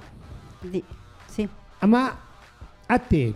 Di- 0.59 0.83
sí. 1.27 1.47
ma 1.81 2.15
a 2.87 2.99
te, 2.99 3.33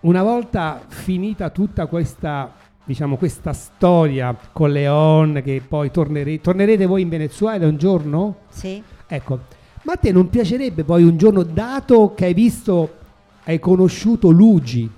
una 0.00 0.22
volta 0.22 0.82
finita 0.88 1.50
tutta 1.50 1.86
questa 1.86 2.54
diciamo, 2.84 3.16
questa 3.16 3.52
storia 3.52 4.36
con 4.52 4.72
Leon 4.72 5.42
che 5.44 5.62
poi 5.66 5.90
tornerete, 5.90 6.40
tornerete 6.42 6.86
voi 6.86 7.02
in 7.02 7.08
Venezuela 7.08 7.66
un 7.66 7.76
giorno? 7.76 8.38
Sí, 8.48 8.82
Ecco, 9.12 9.40
ma 9.82 9.94
a 9.94 9.96
te 9.96 10.12
non 10.12 10.28
piacerebbe 10.28 10.84
poi 10.84 11.02
un 11.02 11.16
giorno, 11.16 11.42
dato 11.42 12.14
che 12.14 12.26
hai 12.26 12.34
visto, 12.34 12.94
hai 13.42 13.58
conosciuto 13.58 14.30
Luigi, 14.30 14.88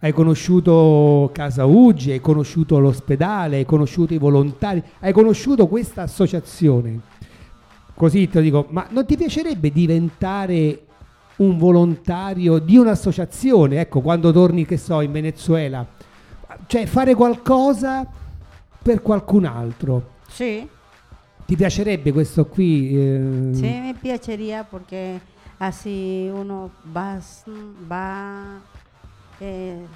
hai 0.00 0.12
conosciuto 0.12 1.30
Casa 1.32 1.64
Uggi, 1.64 2.10
hai 2.10 2.20
conosciuto 2.20 2.78
l'ospedale, 2.78 3.56
hai 3.56 3.64
conosciuto 3.64 4.12
i 4.12 4.18
volontari, 4.18 4.82
hai 5.00 5.14
conosciuto 5.14 5.66
questa 5.66 6.02
associazione. 6.02 7.00
Così 7.94 8.28
te 8.28 8.36
lo 8.36 8.44
dico, 8.44 8.66
ma 8.68 8.86
non 8.90 9.06
ti 9.06 9.16
piacerebbe 9.16 9.70
diventare 9.70 10.85
un 11.36 11.58
volontario 11.58 12.58
di 12.58 12.76
un'associazione? 12.76 13.80
Ecco, 13.80 14.00
quando 14.00 14.32
torni, 14.32 14.64
che 14.64 14.76
so, 14.76 15.00
in 15.00 15.12
Venezuela, 15.12 15.86
cioè 16.66 16.86
fare 16.86 17.14
qualcosa 17.14 18.06
per 18.82 19.02
qualcun 19.02 19.44
altro. 19.44 20.10
sí, 20.28 20.68
Ti 21.46 21.54
piacerebbe 21.56 22.10
questo 22.12 22.46
qui? 22.46 22.96
eh? 22.98 23.50
sí, 23.52 23.62
me 23.80 23.94
piacería 24.00 24.64
porque 24.64 25.20
así 25.58 26.28
uno 26.32 26.70
va, 26.92 27.18
va, 27.86 28.60
eh, 29.38 29.86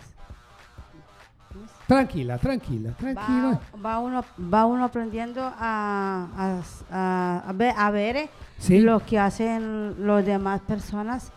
Tranquilla, 1.86 2.38
tranquilla, 2.38 2.92
tranquilla. 2.96 3.58
va, 3.72 3.78
va 3.80 3.98
uno, 3.98 4.24
va 4.36 4.64
uno 4.64 4.84
aprendiendo 4.84 5.40
a, 5.42 6.28
a, 6.36 7.42
a, 7.46 7.52
ver, 7.52 7.74
a 7.76 7.90
ver 7.90 8.28
Sì? 8.58 8.80
lo 8.80 9.00
que 9.04 9.18
hacen 9.18 10.06
las 10.06 10.24
demás 10.24 10.60
personas 10.60 11.32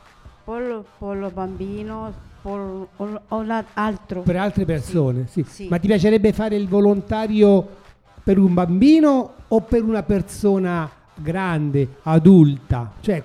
por, 0.46 0.86
por 1.00 1.18
los 1.18 1.34
bambinos, 1.34 2.14
por 2.44 2.88
un 3.00 3.64
altro. 3.76 4.22
Per 4.22 4.38
altre 4.38 4.66
persone, 4.66 5.26
sì. 5.28 5.44
Sì. 5.44 5.68
Ma 5.70 5.80
ti 5.80 5.88
piacerebbe 5.88 6.34
fare 6.34 6.56
il 6.56 6.68
volontario 6.68 7.68
per 8.24 8.38
un 8.38 8.54
bambino 8.54 9.34
o 9.48 9.62
per 9.62 9.82
una 9.84 10.04
persona 10.04 10.90
grande, 11.16 11.98
adulta? 12.04 12.92
Cioè, 13.00 13.24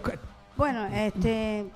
Bueno, 0.55 0.87
este, 0.91 1.71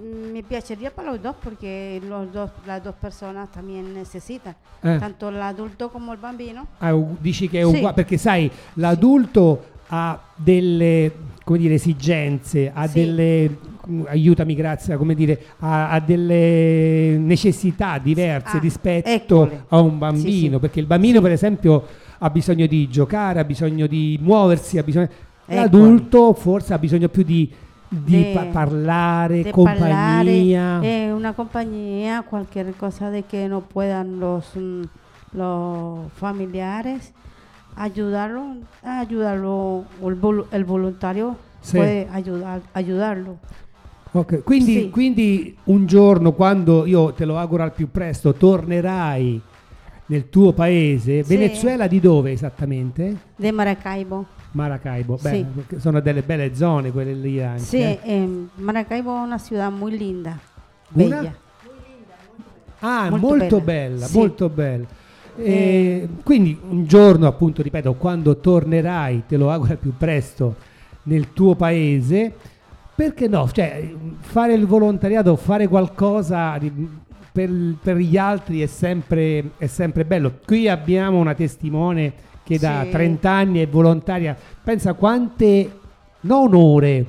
me 0.00 0.42
piacería 0.42 0.90
para 0.94 1.10
los 1.12 1.20
dos 1.22 1.34
porque 1.42 2.00
los 2.08 2.32
dos, 2.32 2.50
las 2.66 2.82
dos 2.82 2.94
personas 2.94 3.50
también 3.50 3.92
necesitan, 3.92 4.54
eh, 4.82 4.96
tanto 5.00 5.28
el 5.28 5.40
adulto 5.42 5.90
como 5.90 6.12
el 6.12 6.18
bambino. 6.18 6.66
ah, 6.78 6.94
dici 7.20 7.48
che 7.48 7.60
è 7.60 7.64
Sì. 7.64 7.76
uguale, 7.76 7.94
perché 7.94 8.16
sai, 8.16 8.50
l'adulto 8.74 9.64
ha 9.88 10.18
delle 10.36 11.12
come 11.42 11.58
dire, 11.58 11.74
esigenze, 11.74 12.70
ha 12.72 12.86
Sì. 12.86 13.00
delle 13.00 13.56
mm, 13.88 14.02
aiutami 14.08 14.54
grazie, 14.54 14.96
come 14.96 15.14
dire, 15.14 15.40
ha, 15.60 15.90
ha 15.90 15.98
delle 16.00 17.16
necessità 17.18 17.98
diverse 17.98 18.58
Ah, 18.58 18.60
rispetto 18.60 19.08
eccole. 19.08 19.64
a 19.68 19.80
un 19.80 19.98
bambino, 19.98 20.54
sì. 20.56 20.60
perché 20.60 20.80
il 20.80 20.86
bambino 20.86 21.20
per 21.22 21.32
esempio 21.32 21.86
ha 22.18 22.30
bisogno 22.30 22.66
di 22.66 22.88
giocare, 22.88 23.40
ha 23.40 23.44
bisogno 23.44 23.86
di 23.86 24.18
muoversi, 24.20 24.76
ha 24.78 24.82
bisogno 24.82 25.08
Eccole. 25.46 25.56
l'adulto 25.60 26.34
forse 26.34 26.74
ha 26.74 26.78
bisogno 26.78 27.08
più 27.08 27.22
di, 27.22 27.50
di 27.90 28.22
De- 28.22 28.32
pa- 28.34 28.50
parlare, 28.52 29.44
de 29.44 29.50
compagnia. 29.52 29.78
parlare, 29.88 31.06
eh, 31.06 31.12
una 31.12 31.32
compañía, 31.32 32.22
cualquier 32.22 32.72
cosa 32.74 33.10
de 33.10 33.22
que 33.22 33.48
no 33.48 33.62
puedan 33.62 34.20
los, 34.20 34.44
mm, 34.54 34.82
los 35.32 36.12
familiares, 36.12 37.12
ayudarlo, 37.76 38.56
ayudarlo, 38.82 39.84
el, 40.02 40.20
vol- 40.20 40.46
el 40.50 40.64
voluntario 40.64 41.36
Sì. 41.60 41.76
puede 41.78 42.08
ayudar, 42.12 42.60
ayudarlo. 42.74 43.38
Ok, 44.12 44.42
Quindi, 44.42 44.74
Sì. 44.74 44.90
quindi 44.90 45.56
un 45.64 45.86
giorno 45.86 46.32
quando 46.32 46.86
io 46.86 47.12
te 47.12 47.24
lo 47.24 47.38
auguro 47.38 47.62
al 47.62 47.72
più 47.72 47.90
presto 47.90 48.32
tornerai 48.34 49.40
nel 50.06 50.28
tuo 50.30 50.52
paese, 50.52 51.22
Sì. 51.22 51.36
Venezuela 51.36 51.86
di 51.86 52.00
dove 52.00 52.32
esattamente? 52.32 53.16
De 53.36 53.52
Maracaibo. 53.52 54.24
Maracaibo, 54.52 55.18
beh, 55.20 55.44
perché 55.54 55.80
sono 55.80 56.00
delle 56.00 56.22
belle 56.22 56.54
zone 56.54 56.90
quelle 56.90 57.12
lì 57.12 57.42
anche. 57.42 57.62
Sí, 57.62 57.80
eh. 57.80 57.98
eh, 58.02 58.46
Maracaibo 58.54 59.16
es 59.18 59.24
una 59.24 59.38
ciudad 59.38 59.70
muy 59.70 59.96
linda, 59.96 60.38
Una? 60.92 61.16
bella. 61.16 61.34
Ah, 62.80 63.10
molto 63.10 63.26
molto, 63.26 63.60
bella. 63.60 63.88
bella, 63.90 64.06
Sì. 64.06 64.16
molto 64.16 64.48
bella. 64.48 64.86
E 65.36 66.08
quindi 66.24 66.58
un 66.68 66.84
giorno, 66.86 67.26
appunto, 67.26 67.62
ripeto, 67.62 67.94
quando 67.94 68.38
tornerai, 68.38 69.24
te 69.28 69.36
lo 69.36 69.50
auguro 69.50 69.76
più 69.76 69.92
presto, 69.96 70.56
nel 71.04 71.32
tuo 71.32 71.54
paese, 71.54 72.34
perché 72.94 73.28
no? 73.28 73.48
Cioè, 73.50 73.94
fare 74.20 74.54
il 74.54 74.66
volontariato, 74.66 75.36
fare 75.36 75.68
qualcosa 75.68 76.58
per, 77.30 77.50
per 77.80 77.96
gli 77.96 78.16
altri 78.16 78.62
è 78.62 78.66
sempre, 78.66 79.50
è 79.58 79.66
sempre 79.66 80.04
bello. 80.04 80.38
Qui 80.44 80.68
abbiamo 80.68 81.18
una 81.18 81.34
testimone 81.34 82.12
che 82.48 82.58
da 82.58 82.82
Sì. 82.84 82.90
30 82.90 83.30
anni 83.30 83.58
è 83.60 83.68
volontaria. 83.68 84.34
Pensa 84.62 84.94
quante, 84.94 85.70
non 86.20 86.54
ore, 86.54 87.06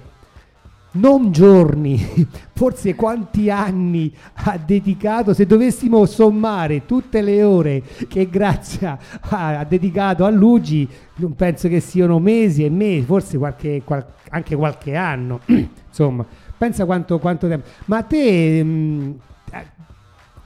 non 0.91 1.31
giorni, 1.31 1.97
forse 2.53 2.93
quanti 2.95 3.49
anni 3.49 4.13
ha 4.33 4.57
dedicato, 4.57 5.33
se 5.33 5.45
dovessimo 5.45 6.05
sommare 6.05 6.85
tutte 6.85 7.21
le 7.21 7.41
ore 7.43 7.81
che 8.09 8.27
Grazia 8.29 8.97
ha, 9.21 9.59
ha 9.59 9.63
dedicato 9.63 10.25
a 10.25 10.29
Luigi, 10.29 10.85
non 11.15 11.35
penso 11.35 11.69
che 11.69 11.79
siano 11.79 12.19
mesi 12.19 12.65
e 12.65 12.69
mesi, 12.69 13.05
forse 13.05 13.37
qualche, 13.37 13.81
qual- 13.85 14.05
anche 14.31 14.55
qualche 14.57 14.95
anno, 14.95 15.39
insomma, 15.87 16.25
pensa 16.57 16.83
quanto, 16.85 17.17
quanto 17.19 17.47
tempo. 17.47 17.65
Ma 17.85 18.01
te, 18.03 18.61
mh, 18.61 19.15
eh, 19.51 19.65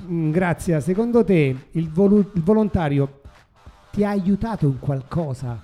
mh, 0.05 0.29
Grazia, 0.29 0.79
secondo 0.81 1.23
te 1.23 1.55
il, 1.71 1.89
volu- 1.89 2.31
il 2.35 2.43
volontario 2.43 3.21
ti 3.93 4.03
ha 4.03 4.09
aiutato 4.09 4.65
in 4.65 4.79
qualcosa? 4.79 5.61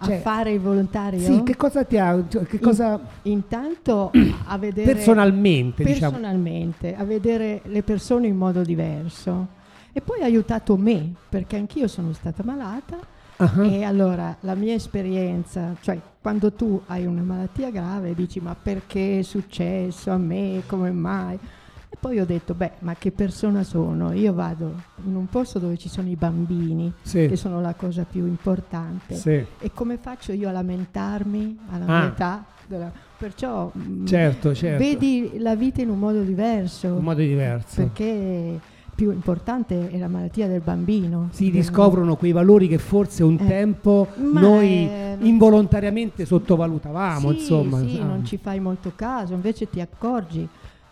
Cioè, 0.00 0.16
a 0.16 0.20
fare 0.20 0.52
il 0.52 0.60
volontario? 0.60 1.20
Sì, 1.20 1.42
che 1.42 1.54
cosa 1.56 1.84
ti 1.84 1.98
ha, 1.98 2.24
cioè, 2.26 2.44
che 2.44 2.58
cosa 2.58 2.98
Intanto 3.22 4.10
a 4.46 4.56
vedere 4.56 4.94
personalmente, 4.94 5.84
diciamo. 5.84 6.12
personalmente, 6.12 6.96
a 6.96 7.04
vedere 7.04 7.60
le 7.64 7.82
persone 7.82 8.26
in 8.26 8.36
modo 8.36 8.62
diverso. 8.62 9.56
E 9.92 10.00
poi 10.00 10.22
ha 10.22 10.24
aiutato 10.24 10.76
me, 10.76 11.12
perché 11.28 11.56
anch'io 11.56 11.88
sono 11.88 12.12
stata 12.12 12.42
malata 12.44 12.96
Ah, 13.40 13.64
e 13.64 13.84
allora 13.84 14.36
la 14.40 14.56
mia 14.56 14.74
esperienza, 14.74 15.76
cioè 15.80 16.00
quando 16.20 16.52
tu 16.52 16.82
hai 16.86 17.06
una 17.06 17.22
malattia 17.22 17.70
grave 17.70 18.12
dici 18.12 18.40
ma 18.40 18.56
perché 18.60 19.20
è 19.20 19.22
successo 19.22 20.10
a 20.10 20.16
me, 20.16 20.62
come 20.66 20.90
mai? 20.90 21.38
Poi 22.00 22.20
ho 22.20 22.24
detto, 22.24 22.54
beh, 22.54 22.72
ma 22.80 22.94
che 22.94 23.10
persona 23.10 23.64
sono? 23.64 24.12
Io 24.12 24.32
vado 24.32 24.72
in 25.04 25.16
un 25.16 25.26
posto 25.26 25.58
dove 25.58 25.76
ci 25.76 25.88
sono 25.88 26.08
i 26.08 26.14
bambini, 26.14 26.92
Sì, 27.02 27.26
che 27.26 27.34
sono 27.34 27.60
la 27.60 27.74
cosa 27.74 28.04
più 28.08 28.24
importante. 28.26 29.14
sì, 29.16 29.44
E 29.58 29.70
come 29.74 29.96
faccio 29.96 30.32
io 30.32 30.48
a 30.48 30.52
lamentarmi 30.52 31.58
alla 31.70 31.84
Ah. 31.86 31.98
mia 32.00 32.08
età? 32.08 32.44
Della- 32.68 32.92
Perciò 33.18 33.72
mm, 33.76 34.06
certo, 34.06 34.54
certo. 34.54 34.78
vedi 34.84 35.38
la 35.38 35.56
vita 35.56 35.80
in 35.82 35.88
un 35.90 35.98
modo 35.98 36.20
diverso, 36.22 36.86
in 36.86 37.02
modo 37.02 37.20
diverso. 37.20 37.74
perché 37.82 38.60
più 38.94 39.10
importante 39.10 39.90
è 39.90 39.98
la 39.98 40.06
malattia 40.06 40.46
del 40.46 40.60
bambino. 40.60 41.28
Si 41.32 41.50
riscoprono 41.50 42.14
quei 42.14 42.30
valori 42.30 42.68
che 42.68 42.78
forse 42.78 43.24
un 43.24 43.38
Eh, 43.40 43.46
tempo 43.46 44.06
noi 44.18 44.84
è- 44.86 45.16
involontariamente 45.20 46.24
sottovalutavamo, 46.26 47.30
Sì, 47.30 47.36
insomma. 47.38 47.80
sì, 47.80 47.98
Ah. 48.00 48.04
non 48.04 48.24
ci 48.24 48.36
fai 48.36 48.60
molto 48.60 48.92
caso, 48.94 49.34
invece 49.34 49.68
ti 49.68 49.80
accorgi 49.80 50.46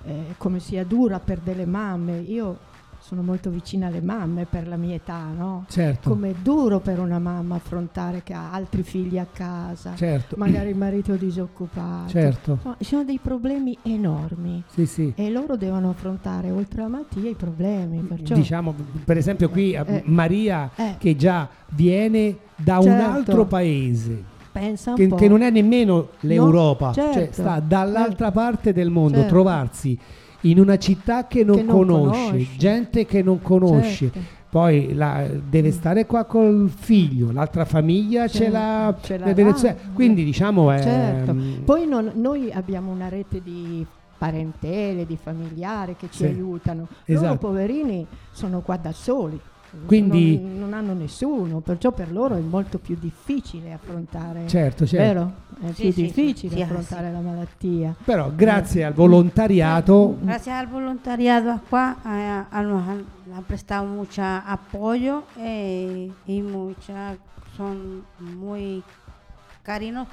eh, 0.06 0.34
come 0.38 0.58
sia 0.60 0.84
dura 0.84 1.18
per 1.20 1.40
delle 1.40 1.66
mamme. 1.66 2.18
Io 2.18 2.74
sono 2.98 3.22
molto 3.22 3.50
vicina 3.50 3.86
alle 3.86 4.00
mamme 4.00 4.46
per 4.46 4.66
la 4.66 4.76
mia 4.76 4.96
età, 4.96 5.26
no? 5.36 5.64
Certo, 5.68 6.08
Come 6.10 6.30
è 6.30 6.34
duro 6.42 6.80
per 6.80 6.98
una 6.98 7.20
mamma 7.20 7.54
affrontare 7.54 8.22
che 8.24 8.32
ha 8.32 8.50
altri 8.50 8.82
figli 8.82 9.16
a 9.16 9.26
casa, 9.30 9.94
certo, 9.94 10.34
magari 10.36 10.70
il 10.70 10.76
marito 10.76 11.14
disoccupato. 11.14 12.08
certo. 12.08 12.52
Insomma, 12.54 12.76
ci 12.78 12.84
sono 12.84 13.04
dei 13.04 13.20
problemi 13.22 13.78
enormi 13.82 14.60
Sì, 14.66 14.86
sì. 14.86 15.12
e 15.14 15.30
loro 15.30 15.56
devono 15.56 15.90
affrontare 15.90 16.50
oltre 16.50 16.82
la 16.82 16.88
malattia 16.88 17.30
i 17.30 17.34
problemi. 17.34 17.98
Perciò, 18.00 18.34
Diciamo, 18.34 18.74
per 19.04 19.16
esempio 19.18 19.50
qui 19.50 19.74
eh. 19.74 20.02
Maria 20.06 20.68
eh, 20.74 20.96
che 20.98 21.14
già 21.14 21.48
viene 21.68 22.38
da 22.56 22.78
un 22.78 22.84
Certo. 22.86 23.10
altro 23.12 23.44
paese, 23.44 24.24
pensa 24.58 24.92
che, 24.94 25.08
che 25.08 25.28
non 25.28 25.42
è 25.42 25.50
nemmeno 25.50 26.08
l'Europa, 26.20 26.92
cioè 26.92 27.12
certo, 27.12 27.32
sta 27.42 27.60
dall'altra 27.60 28.26
certo, 28.26 28.40
parte 28.40 28.72
del 28.72 28.90
mondo, 28.90 29.16
certo. 29.18 29.28
trovarsi 29.32 29.98
in 30.42 30.60
una 30.60 30.76
città 30.78 31.26
che 31.26 31.42
non, 31.44 31.56
Che 31.56 31.62
non 31.62 31.74
conosce, 31.76 32.24
conosci. 32.30 32.56
gente 32.56 33.06
che 33.06 33.22
non 33.22 33.40
conosce, 33.42 34.10
Certo. 34.12 34.18
poi 34.50 34.92
la- 34.94 35.26
deve 35.48 35.70
stare 35.72 36.06
qua 36.06 36.24
col 36.24 36.70
figlio, 36.74 37.32
l'altra 37.32 37.64
famiglia 37.64 38.28
ce 38.28 38.48
l'ha 38.48 38.94
nel. 39.08 39.34
Venezuela. 39.34 39.76
Quindi 39.92 40.24
diciamo 40.24 40.70
è 40.70 40.80
Certo. 40.82 41.32
mm, 41.34 41.62
Poi 41.64 41.86
non- 41.86 42.12
noi 42.14 42.52
abbiamo 42.52 42.92
una 42.92 43.08
rete 43.08 43.42
di 43.42 43.84
parentele, 44.18 45.04
di 45.04 45.18
familiari 45.20 45.94
che 45.96 46.06
ci 46.10 46.18
Sì. 46.18 46.24
aiutano. 46.24 46.86
Loro 47.04 47.20
Esatto. 47.20 47.36
poverini 47.38 48.06
sono 48.32 48.60
qua 48.60 48.76
da 48.76 48.92
soli. 48.92 49.38
Quindi- 49.84 50.40
non, 50.40 50.58
non 50.58 50.72
hanno 50.74 50.94
nessuno, 50.94 51.60
perciò 51.60 51.92
per 51.92 52.10
loro 52.12 52.36
è 52.36 52.40
molto 52.40 52.78
più 52.78 52.96
difficile 52.98 53.72
affrontare, 53.72 54.46
Certo, 54.48 54.86
certo. 54.86 55.14
vero? 55.14 55.32
È 55.60 55.72
Sì, 55.72 55.82
più 55.82 55.92
sì, 55.92 56.02
difficile 56.02 56.50
sì, 56.52 56.56
sì, 56.56 56.62
affrontare 56.62 57.12
la 57.12 57.20
malattia. 57.20 57.94
Però 58.04 58.30
grazie 58.34 58.84
al 58.84 58.92
volontariato 58.92 60.16
Gracias 60.20 60.56
al 60.58 60.68
voluntariado 60.68 61.50
acá 61.50 61.96
eh, 62.04 62.44
a- 62.50 62.60
nos 62.62 62.86
han, 62.86 63.04
prestado 63.46 63.86
mucho 63.86 64.22
apoyo 64.22 65.24
eh, 65.36 66.10
y 66.26 66.42
mucha 66.42 67.16
son 67.56 68.04
muy 68.18 68.82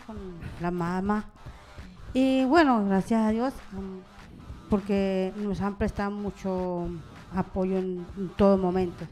con 0.06 0.15
la 0.62 0.71
mamá. 0.71 1.26
Y 2.13 2.45
bueno, 2.45 2.86
gracias 2.86 3.21
a 3.21 3.30
Dios 3.30 3.54
mm, 3.71 4.69
porque 4.69 5.32
nos 5.38 5.62
han 5.62 5.76
prestado 5.76 6.12
mucho 6.12 6.88
apoyo 7.36 7.78
en, 7.78 8.06
en 8.17 8.30
todo 8.36 8.58
momento. 8.58 9.06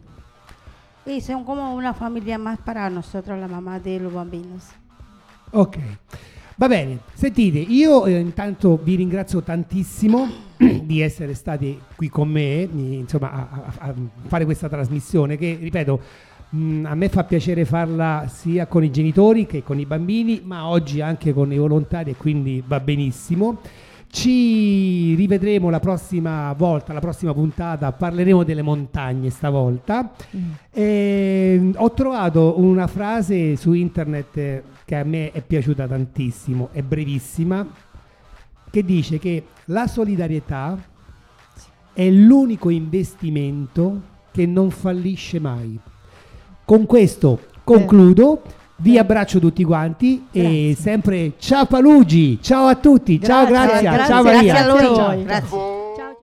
Y 1.06 1.20
son 1.22 1.44
como 1.44 1.74
una 1.76 1.94
familia 1.94 2.38
más 2.38 2.60
para 2.60 2.90
nosotros, 2.90 3.40
la 3.40 3.48
mamá 3.48 3.80
de 3.80 4.00
los 4.00 4.14
bambinos. 4.14 4.66
Ok, 5.52 5.78
va 6.62 6.68
bene. 6.68 7.00
Sentite, 7.14 7.60
io 7.60 8.06
eh, 8.06 8.20
intanto 8.20 8.80
vi 8.82 8.96
ringrazio 8.96 9.42
tantissimo 9.42 10.30
di 10.84 11.02
essere 11.02 11.34
stati 11.34 11.80
qui 11.96 12.08
con 12.08 12.30
me, 12.30 12.68
mi- 12.72 12.98
insomma, 13.00 13.32
a, 13.32 13.74
a- 13.88 13.94
fare 14.28 14.46
questa 14.46 14.70
trasmissione 14.70 15.38
che, 15.38 15.58
ripeto, 15.60 16.00
mh, 16.50 16.86
a 16.86 16.94
me 16.96 17.10
fa 17.10 17.24
piacere 17.24 17.66
farla 17.66 18.28
sia 18.30 18.68
con 18.68 18.84
i 18.84 18.92
genitori 18.92 19.48
che 19.48 19.64
con 19.64 19.80
i 19.80 19.86
bambini, 19.88 20.42
ma 20.44 20.68
oggi 20.68 21.02
anche 21.02 21.34
con 21.34 21.52
i 21.52 21.58
volontari 21.58 22.12
e 22.12 22.16
quindi 22.16 22.64
va 22.66 22.80
benissimo. 22.80 23.60
Ci 24.12 25.16
rivedremo 25.16 25.70
la 25.70 25.80
prossima 25.80 26.52
volta, 26.52 26.92
la 26.92 27.00
prossima 27.00 27.34
puntata, 27.34 27.94
parleremo 27.94 28.44
delle 28.44 28.62
montagne 28.62 29.30
stavolta. 29.30 30.12
E, 30.70 31.72
ho 31.74 31.92
trovato 31.94 32.60
una 32.60 32.88
frase 32.88 33.56
su 33.56 33.72
internet 33.72 34.38
eh, 34.38 34.64
che 34.84 34.96
a 34.98 35.06
me 35.06 35.32
è 35.32 35.42
piaciuta 35.42 35.88
tantissimo, 35.88 36.70
è 36.74 36.82
brevissima, 36.82 37.66
che 38.70 38.84
dice 38.84 39.18
che 39.18 39.46
la 39.66 39.88
solidarietà 39.88 40.78
è 41.94 42.10
l'unico 42.10 42.70
investimento 42.70 44.02
che 44.32 44.46
non 44.46 44.72
fallisce 44.72 45.40
mai. 45.40 45.80
Con 46.66 46.86
questo 46.86 47.40
concludo, 47.64 48.42
vi 48.82 48.98
abbraccio 48.98 49.40
tutti 49.40 49.64
quanti 49.64 50.26
e 50.32 50.42
Grazie. 50.42 50.76
sempre 50.76 51.34
ciao 51.38 51.66
Palugi, 51.66 52.40
ciao 52.42 52.68
a 52.68 52.76
tutti, 52.76 53.22
ciao 53.22 53.46
Grazie, 53.46 53.68
Grazia, 53.68 53.92
grazie, 53.92 54.14
ciao 54.14 54.24
grazie 54.24 54.52
Maria. 54.52 54.54
a 54.54 54.64
Gracias, 54.64 54.90
voi. 54.90 55.18
Lucho. 55.18 55.24
Gracias. 55.24 55.81